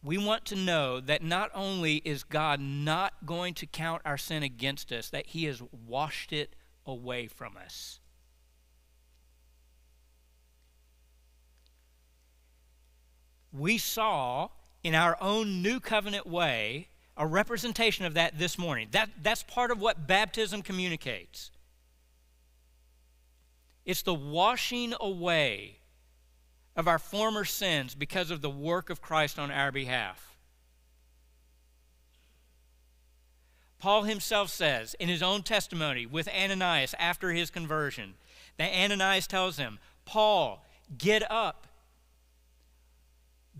We 0.02 0.16
want 0.16 0.44
to 0.46 0.56
know 0.56 1.00
that 1.00 1.22
not 1.22 1.50
only 1.54 1.96
is 2.04 2.22
God 2.22 2.60
not 2.60 3.26
going 3.26 3.54
to 3.54 3.66
count 3.66 4.00
our 4.04 4.16
sin 4.16 4.42
against 4.44 4.92
us, 4.92 5.10
that 5.10 5.26
He 5.26 5.44
has 5.44 5.60
washed 5.72 6.32
it 6.32 6.54
away 6.86 7.26
from 7.26 7.56
us. 7.56 7.98
We 13.52 13.78
saw 13.78 14.48
in 14.82 14.94
our 14.94 15.16
own 15.20 15.62
new 15.62 15.80
covenant 15.80 16.26
way 16.26 16.88
a 17.16 17.26
representation 17.26 18.04
of 18.04 18.14
that 18.14 18.38
this 18.38 18.58
morning. 18.58 18.88
That, 18.92 19.10
that's 19.22 19.42
part 19.42 19.70
of 19.70 19.80
what 19.80 20.06
baptism 20.06 20.62
communicates. 20.62 21.50
It's 23.84 24.02
the 24.02 24.14
washing 24.14 24.94
away 25.00 25.78
of 26.76 26.86
our 26.86 26.98
former 26.98 27.44
sins 27.44 27.94
because 27.94 28.30
of 28.30 28.40
the 28.42 28.50
work 28.50 28.90
of 28.90 29.00
Christ 29.00 29.38
on 29.38 29.50
our 29.50 29.72
behalf. 29.72 30.36
Paul 33.78 34.02
himself 34.02 34.50
says 34.50 34.94
in 34.94 35.08
his 35.08 35.22
own 35.22 35.42
testimony 35.42 36.04
with 36.04 36.28
Ananias 36.28 36.94
after 36.98 37.30
his 37.30 37.50
conversion 37.50 38.14
that 38.56 38.72
Ananias 38.72 39.26
tells 39.26 39.56
him, 39.56 39.78
Paul, 40.04 40.64
get 40.96 41.28
up 41.30 41.67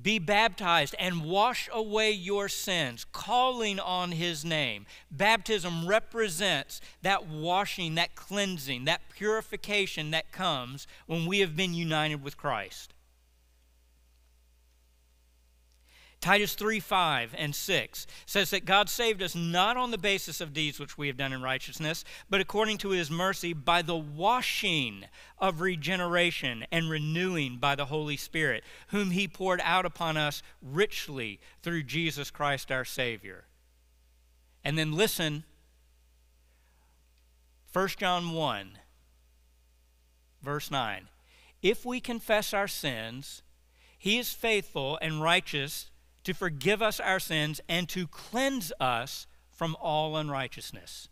be 0.03 0.19
baptized 0.19 0.95
and 0.99 1.25
wash 1.25 1.69
away 1.73 2.11
your 2.11 2.49
sins, 2.49 3.05
calling 3.13 3.81
on 3.81 4.13
his 4.13 4.45
name. 4.45 4.87
Baptism 5.11 5.87
represents 5.87 6.81
that 7.03 7.27
washing, 7.27 7.95
that 7.97 8.15
cleansing, 8.15 8.85
that 8.85 9.03
purification 9.11 10.11
that 10.11 10.31
comes 10.33 10.87
when 11.07 11.27
we 11.27 11.41
have 11.41 11.57
been 11.57 11.75
united 11.75 12.23
with 12.23 12.37
Christ. 12.37 12.95
Titus 16.21 16.55
3 16.55 16.81
5 16.81 17.35
and 17.39 17.55
6 17.55 18.07
says 18.27 18.51
that 18.51 18.65
God 18.65 18.89
saved 18.89 19.23
us 19.23 19.37
not 19.37 19.77
on 19.77 19.93
the 19.93 19.99
basis 19.99 20.41
of 20.41 20.53
deeds 20.53 20.81
which 20.81 20.99
we 20.99 21.07
have 21.07 21.17
done 21.17 21.33
in 21.33 21.43
righteousness, 21.43 22.05
but 22.29 22.41
according 22.41 22.79
to 22.79 22.91
his 22.91 23.11
mercy 23.11 23.53
by 23.53 23.83
the 23.83 23.97
washing 23.97 25.05
of 25.39 25.61
regeneration 25.61 26.67
and 26.73 26.91
renewing 26.91 27.59
by 27.59 27.77
the 27.77 27.85
Holy 27.85 28.17
Spirit, 28.17 28.65
whom 28.89 29.13
he 29.13 29.29
poured 29.29 29.61
out 29.63 29.87
upon 29.87 30.17
us 30.17 30.43
richly 30.61 31.39
through 31.63 31.85
Jesus 31.85 32.31
Christ 32.31 32.73
our 32.73 32.85
Savior. 32.85 33.45
And 34.65 34.77
then 34.77 34.93
listen 34.93 35.45
1 37.73 37.89
John 37.99 38.33
1, 38.33 38.71
verse 40.43 40.71
9. 40.71 41.09
If 41.63 41.85
we 41.85 42.01
confess 42.01 42.53
our 42.53 42.67
sins, 42.67 43.43
he 43.97 44.19
is 44.19 44.33
faithful 44.33 44.99
and 45.01 45.23
righteous 45.23 45.91
to 46.29 46.35
forgive 46.35 46.83
us 46.83 47.01
our 47.01 47.19
sins 47.19 47.59
and 47.71 47.89
to 47.89 48.07
cleanse 48.07 48.71
us 48.79 49.27
from 49.51 49.75
all 49.81 50.15
unrighteousness. 50.15 51.09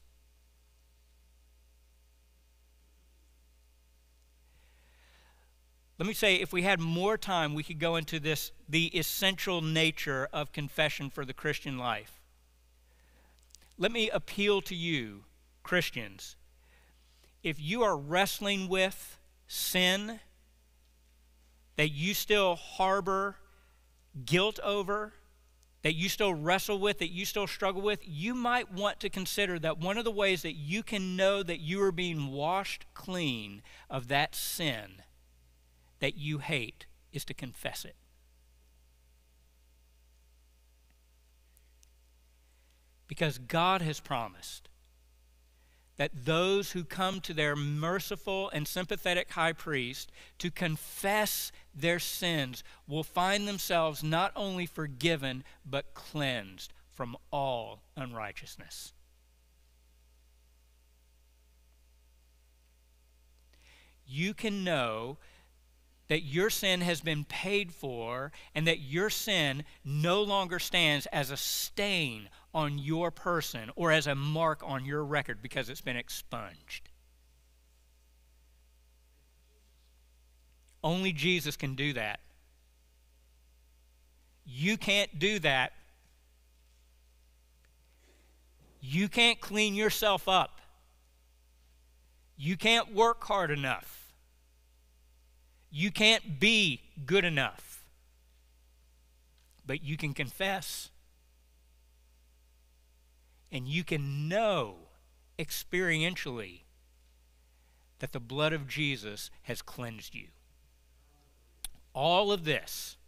Let 5.99 6.07
me 6.07 6.13
say, 6.13 6.35
if 6.35 6.53
we 6.53 6.65
had 6.65 6.81
more 6.81 7.17
time, 7.17 7.55
we 7.55 7.63
could 7.63 7.79
go 7.79 7.97
into 7.97 8.21
this 8.21 8.53
the 8.69 8.89
essential 8.89 9.63
nature 9.63 10.29
of 10.35 10.53
confession 10.53 11.09
for 11.09 11.25
the 11.25 11.33
Christian 11.33 11.79
life. 11.79 12.21
Let 13.79 13.93
me 13.93 14.11
appeal 14.11 14.61
to 14.61 14.75
you, 14.75 15.25
Christians. 15.63 16.37
If 17.43 17.59
you 17.59 17.83
are 17.83 17.97
wrestling 17.97 18.69
with 18.69 19.19
sin 19.47 20.21
that 21.77 21.89
you 21.89 22.13
still 22.13 22.57
harbor 22.57 23.37
guilt 24.25 24.59
over, 24.63 25.13
that 25.83 25.95
you 25.95 26.09
still 26.09 26.35
wrestle 26.35 26.79
with, 26.79 26.99
that 26.99 27.13
you 27.13 27.25
still 27.25 27.47
struggle 27.47 27.83
with, 27.83 28.01
you 28.05 28.35
might 28.35 28.73
want 28.73 28.99
to 29.01 29.09
consider 29.09 29.59
that 29.59 29.79
one 29.79 29.99
of 29.99 30.05
the 30.05 30.11
ways 30.11 30.43
that 30.43 30.55
you 30.55 30.83
can 30.83 31.17
know 31.17 31.43
that 31.43 31.61
you 31.61 31.83
are 31.83 31.93
being 31.93 32.29
washed 32.29 32.87
clean 32.95 33.63
of 33.89 34.09
that 34.09 34.35
sin 34.35 35.03
that 36.01 36.17
you 36.17 36.39
hate 36.39 36.87
is 37.13 37.25
to 37.25 37.35
confess 37.35 37.85
it. 37.85 37.97
Because 43.07 43.39
God 43.39 43.81
has 43.83 44.01
promised 44.01 44.69
that 45.97 46.11
those 46.25 46.73
who 46.73 46.85
come 46.85 47.21
to 47.21 47.33
their 47.33 47.57
merciful 47.57 48.51
and 48.51 48.69
sympathetic 48.69 49.31
high 49.31 49.53
priest 49.53 50.13
to 50.39 50.51
confess 50.51 51.53
their 51.77 51.99
sins 51.99 52.65
will 52.89 53.05
find 53.05 53.47
themselves 53.47 54.03
not 54.03 54.33
only 54.35 54.67
forgiven, 54.67 55.45
but 55.65 55.95
cleansed 55.95 56.73
from 56.91 57.17
all 57.31 57.83
unrighteousness. 57.97 58.95
You 64.07 64.33
can 64.35 64.65
know 64.65 65.19
that 66.09 66.21
your 66.21 66.51
sin 66.51 66.81
has 66.81 67.01
been 67.01 67.25
paid 67.25 67.73
for 67.73 68.33
and 68.55 68.67
that 68.67 68.79
your 68.79 69.11
sin 69.11 69.65
no 69.85 70.23
longer 70.23 70.59
stands 70.59 71.07
as 71.07 71.31
a 71.31 71.37
stain 71.37 72.29
on 72.55 72.79
your 72.79 73.11
person 73.11 73.71
or 73.75 73.91
as 73.91 74.07
a 74.07 74.15
mark 74.15 74.63
on 74.65 74.85
your 74.85 75.05
record 75.05 75.43
because 75.43 75.69
it's 75.69 75.81
been 75.81 75.97
expunged. 75.97 76.89
Only 80.87 81.13
Jesus 81.13 81.57
can 81.57 81.75
do 81.75 81.95
that. 81.95 82.21
You 84.45 84.77
can't 84.77 85.19
do 85.19 85.41
that. 85.41 85.73
You 88.81 89.09
can't 89.09 89.41
clean 89.41 89.75
yourself 89.75 90.29
up. 90.29 90.61
You 92.37 92.57
can't 92.57 92.95
work 92.95 93.25
hard 93.25 93.51
enough. 93.51 94.13
You 95.73 95.91
can't 95.91 96.39
be 96.39 96.83
good 97.05 97.25
enough. 97.25 97.85
But 99.67 99.83
you 99.83 99.97
can 99.97 100.15
confess. 100.15 100.91
And 103.51 103.67
you 103.67 103.83
can 103.83 104.29
know 104.29 104.77
experientially 105.37 106.61
that 107.99 108.13
the 108.13 108.21
blood 108.21 108.53
of 108.53 108.69
Jesus 108.69 109.33
has 109.43 109.63
cleansed 109.63 110.15
you. 110.15 110.29
All 111.97 112.31
of 112.31 112.45
this, 112.45 112.99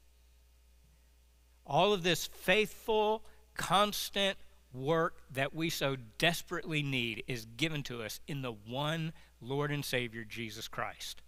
all 1.66 1.92
of 1.92 2.02
this 2.02 2.26
faithful, 2.26 3.22
constant 3.54 4.38
work 4.72 5.18
that 5.30 5.54
we 5.54 5.68
so 5.68 5.96
desperately 6.16 6.82
need 6.82 7.22
is 7.26 7.44
given 7.44 7.82
to 7.82 8.02
us 8.02 8.20
in 8.26 8.40
the 8.40 8.52
one 8.52 9.12
Lord 9.42 9.70
and 9.70 9.84
Savior, 9.84 10.24
Jesus 10.24 10.68
Christ. 10.68 11.20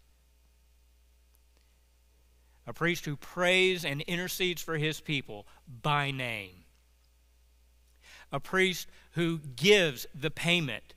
A 2.67 2.73
priest 2.73 3.05
who 3.05 3.17
prays 3.17 3.85
and 3.85 4.01
intercedes 4.03 4.63
for 4.63 4.79
his 4.79 5.03
people 5.03 5.47
by 5.83 6.11
name, 6.11 6.65
a 8.33 8.41
priest 8.41 8.89
who 9.13 9.39
gives 9.39 10.07
the 10.19 10.31
payment 10.31 10.95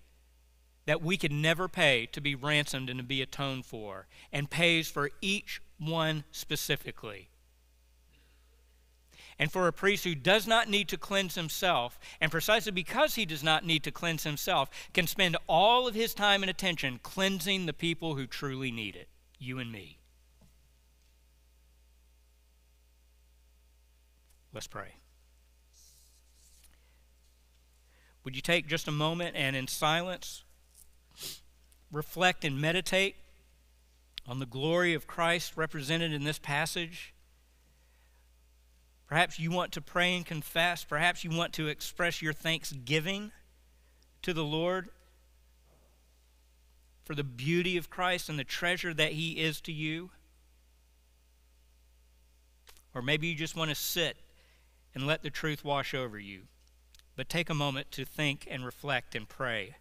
that 0.86 1.01
we 1.01 1.18
could 1.18 1.34
never 1.34 1.68
pay 1.68 2.05
to 2.14 2.22
be 2.22 2.36
ransomed 2.36 2.89
and 2.89 2.99
to 2.99 3.05
be 3.05 3.22
atoned 3.22 3.66
for, 3.66 4.07
and 4.32 4.49
pays 4.49 4.89
for 4.89 5.11
each 5.20 5.59
one 5.80 6.24
specifically. 6.32 7.30
And 9.40 9.52
for 9.52 9.68
a 9.68 9.74
priest 9.74 10.04
who 10.04 10.16
does 10.16 10.48
not 10.48 10.70
need 10.70 10.88
to 10.90 10.98
cleanse 10.98 11.36
himself, 11.36 12.00
and 12.22 12.32
precisely 12.32 12.72
because 12.72 13.16
he 13.16 13.26
does 13.26 13.44
not 13.44 13.66
need 13.66 13.84
to 13.84 13.92
cleanse 13.92 14.24
himself, 14.24 14.70
can 14.94 15.08
spend 15.08 15.38
all 15.48 15.88
of 15.88 15.96
his 15.96 16.14
time 16.14 16.44
and 16.44 16.50
attention 16.50 17.00
cleansing 17.02 17.66
the 17.66 17.74
people 17.74 18.16
who 18.16 18.28
truly 18.28 18.72
need 18.72 18.96
it 18.96 19.10
you 19.40 19.60
and 19.60 19.72
me. 19.72 19.98
Let's 24.54 24.68
pray. 24.68 24.96
Would 28.24 28.36
you 28.36 28.42
take 28.42 28.68
just 28.68 28.88
a 28.88 28.92
moment 28.92 29.36
and 29.36 29.56
in 29.56 29.68
silence 29.68 30.44
reflect 31.92 32.46
and 32.46 32.60
meditate 32.60 33.18
on 34.28 34.40
the 34.40 34.46
glory 34.46 34.94
of 34.94 35.08
Christ 35.08 35.54
represented 35.56 36.14
in 36.14 36.24
this 36.24 36.40
passage? 36.40 37.14
Perhaps 39.08 39.38
you 39.40 39.52
want 39.52 39.72
to 39.74 39.82
pray 39.82 40.16
and 40.16 40.26
confess. 40.26 40.84
Perhaps 40.84 41.24
you 41.24 41.30
want 41.30 41.54
to 41.54 41.68
express 41.68 42.22
your 42.22 42.34
thanksgiving 42.34 43.32
to 44.22 44.34
the 44.34 44.44
Lord 44.44 44.90
for 47.04 47.14
the 47.14 47.24
beauty 47.24 47.78
of 47.78 47.90
Christ 47.90 48.30
and 48.30 48.40
the 48.40 48.44
treasure 48.44 48.94
that 48.94 49.12
He 49.12 49.34
is 49.34 49.62
to 49.62 49.72
you. 49.72 50.12
Or 52.96 53.02
maybe 53.02 53.28
you 53.28 53.36
just 53.36 53.56
want 53.56 53.70
to 53.70 53.76
sit 53.76 54.18
and 54.96 55.06
let 55.06 55.24
the 55.24 55.30
truth 55.30 55.64
wash 55.64 55.94
over 55.94 56.18
you. 56.18 56.44
But 57.16 57.30
take 57.30 57.50
a 57.50 57.56
moment 57.56 57.92
to 57.92 58.06
think 58.06 58.48
and 58.50 58.66
reflect 58.66 59.16
and 59.16 59.28
pray. 59.28 59.76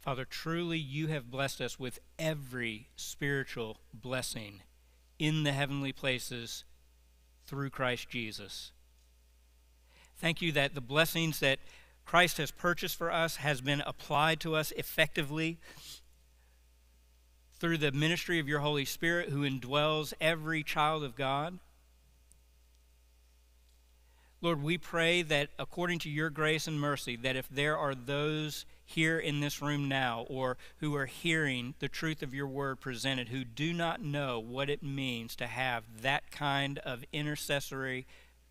Father, 0.00 0.24
truly 0.24 0.78
you 0.78 1.08
have 1.08 1.30
blessed 1.30 1.60
us 1.60 1.78
with 1.78 1.98
every 2.18 2.88
spiritual 2.96 3.76
blessing 3.92 4.62
in 5.18 5.42
the 5.42 5.52
heavenly 5.52 5.92
places 5.92 6.64
through 7.46 7.68
Christ 7.68 8.08
Jesus. 8.08 8.72
Thank 10.16 10.40
you 10.40 10.52
that 10.52 10.74
the 10.74 10.80
blessings 10.80 11.40
that 11.40 11.58
Christ 12.06 12.38
has 12.38 12.50
purchased 12.50 12.96
for 12.96 13.12
us 13.12 13.36
has 13.36 13.60
been 13.60 13.82
applied 13.82 14.40
to 14.40 14.54
us 14.56 14.72
effectively 14.72 15.58
through 17.58 17.76
the 17.78 17.92
ministry 17.92 18.38
of 18.38 18.48
your 18.48 18.60
Holy 18.60 18.86
Spirit 18.86 19.28
who 19.28 19.48
indwells 19.48 20.14
every 20.18 20.62
child 20.62 21.04
of 21.04 21.14
God. 21.14 21.58
Lord, 24.40 24.62
we 24.62 24.78
pray 24.78 25.20
that 25.20 25.50
according 25.58 25.98
to 26.00 26.10
your 26.10 26.30
grace 26.30 26.66
and 26.66 26.80
mercy, 26.80 27.16
that 27.16 27.36
if 27.36 27.46
there 27.50 27.76
are 27.76 27.94
those 27.94 28.64
here 28.90 29.18
in 29.18 29.40
this 29.40 29.62
room 29.62 29.88
now 29.88 30.26
or 30.28 30.56
who 30.78 30.94
are 30.96 31.06
hearing 31.06 31.74
the 31.78 31.88
truth 31.88 32.22
of 32.22 32.34
your 32.34 32.46
word 32.46 32.80
presented 32.80 33.28
who 33.28 33.44
do 33.44 33.72
not 33.72 34.02
know 34.02 34.40
what 34.40 34.68
it 34.68 34.82
means 34.82 35.36
to 35.36 35.46
have 35.46 36.02
that 36.02 36.30
kind 36.30 36.78
of 36.80 37.04
intercessory 37.12 38.06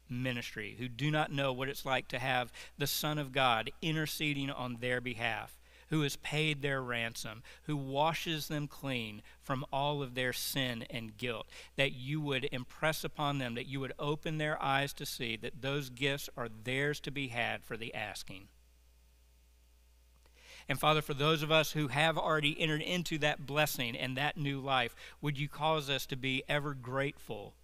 ministry, 0.10 0.76
who 0.80 0.88
do 0.88 1.12
not 1.12 1.32
know 1.32 1.52
what 1.52 1.70
it's 1.70 1.86
like 1.86 2.08
to 2.08 2.20
have 2.20 2.52
the 2.78 2.88
Son 2.88 3.18
of 3.18 3.32
God 3.32 3.70
interceding 3.82 4.50
on 4.50 4.78
their 4.80 5.02
behalf 5.02 5.60
who 5.90 6.02
has 6.02 6.16
paid 6.18 6.62
their 6.62 6.82
ransom, 6.82 7.44
who 7.64 7.76
washes 7.76 8.48
them 8.48 8.68
clean 8.68 9.22
from 9.42 9.66
all 9.74 10.02
of 10.02 10.16
their 10.16 10.34
sin 10.34 10.86
and 10.90 11.18
guilt, 11.18 11.48
that 11.76 11.92
you 11.92 12.22
would 12.22 12.48
impress 12.52 13.04
upon 13.04 13.40
them, 13.40 13.56
that 13.56 13.68
you 13.68 13.80
would 13.80 13.94
open 13.98 14.38
their 14.38 14.62
eyes 14.62 14.94
to 14.94 15.06
see 15.06 15.36
that 15.36 15.62
those 15.62 15.90
gifts 15.90 16.30
are 16.38 16.48
theirs 16.64 17.00
to 17.00 17.12
be 17.12 17.30
had 17.30 17.64
for 17.64 17.76
the 17.76 17.94
asking. 17.94 18.48
And 20.70 20.80
Father, 20.80 21.02
for 21.02 21.16
those 21.16 21.42
of 21.42 21.52
us 21.52 21.72
who 21.72 21.88
have 21.88 22.16
already 22.16 22.56
entered 22.62 22.84
into 22.84 23.18
that 23.18 23.48
blessing 23.48 23.98
and 23.98 24.16
that 24.16 24.38
new 24.38 24.60
life, 24.60 24.96
would 25.20 25.40
you 25.40 25.50
cause 25.50 25.90
us 25.90 26.06
to 26.06 26.16
be 26.16 26.44
ever 26.48 26.76
grateful 26.76 27.56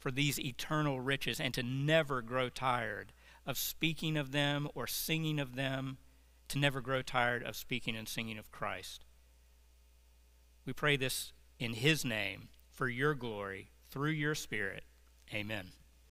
for 0.00 0.10
these 0.10 0.40
eternal 0.40 1.00
riches 1.00 1.40
and 1.40 1.54
to 1.54 1.62
never 1.62 2.20
grow 2.20 2.48
tired 2.48 3.12
of 3.46 3.56
speaking 3.56 4.16
of 4.16 4.32
them 4.32 4.68
or 4.74 4.88
singing 4.88 5.38
of 5.38 5.54
them 5.54 5.98
to 6.48 6.58
never 6.58 6.80
grow 6.80 7.02
tired 7.02 7.44
of 7.44 7.54
speaking 7.54 7.94
and 7.94 8.08
singing 8.08 8.36
of 8.36 8.50
Christ. 8.50 9.04
We 10.66 10.72
pray 10.72 10.96
this 10.96 11.32
in 11.60 11.74
His 11.74 12.04
name 12.04 12.48
for 12.68 12.88
your 12.88 13.14
glory 13.14 13.70
through 13.90 14.10
your 14.10 14.34
Spirit. 14.34 14.82
Amen. 15.32 15.68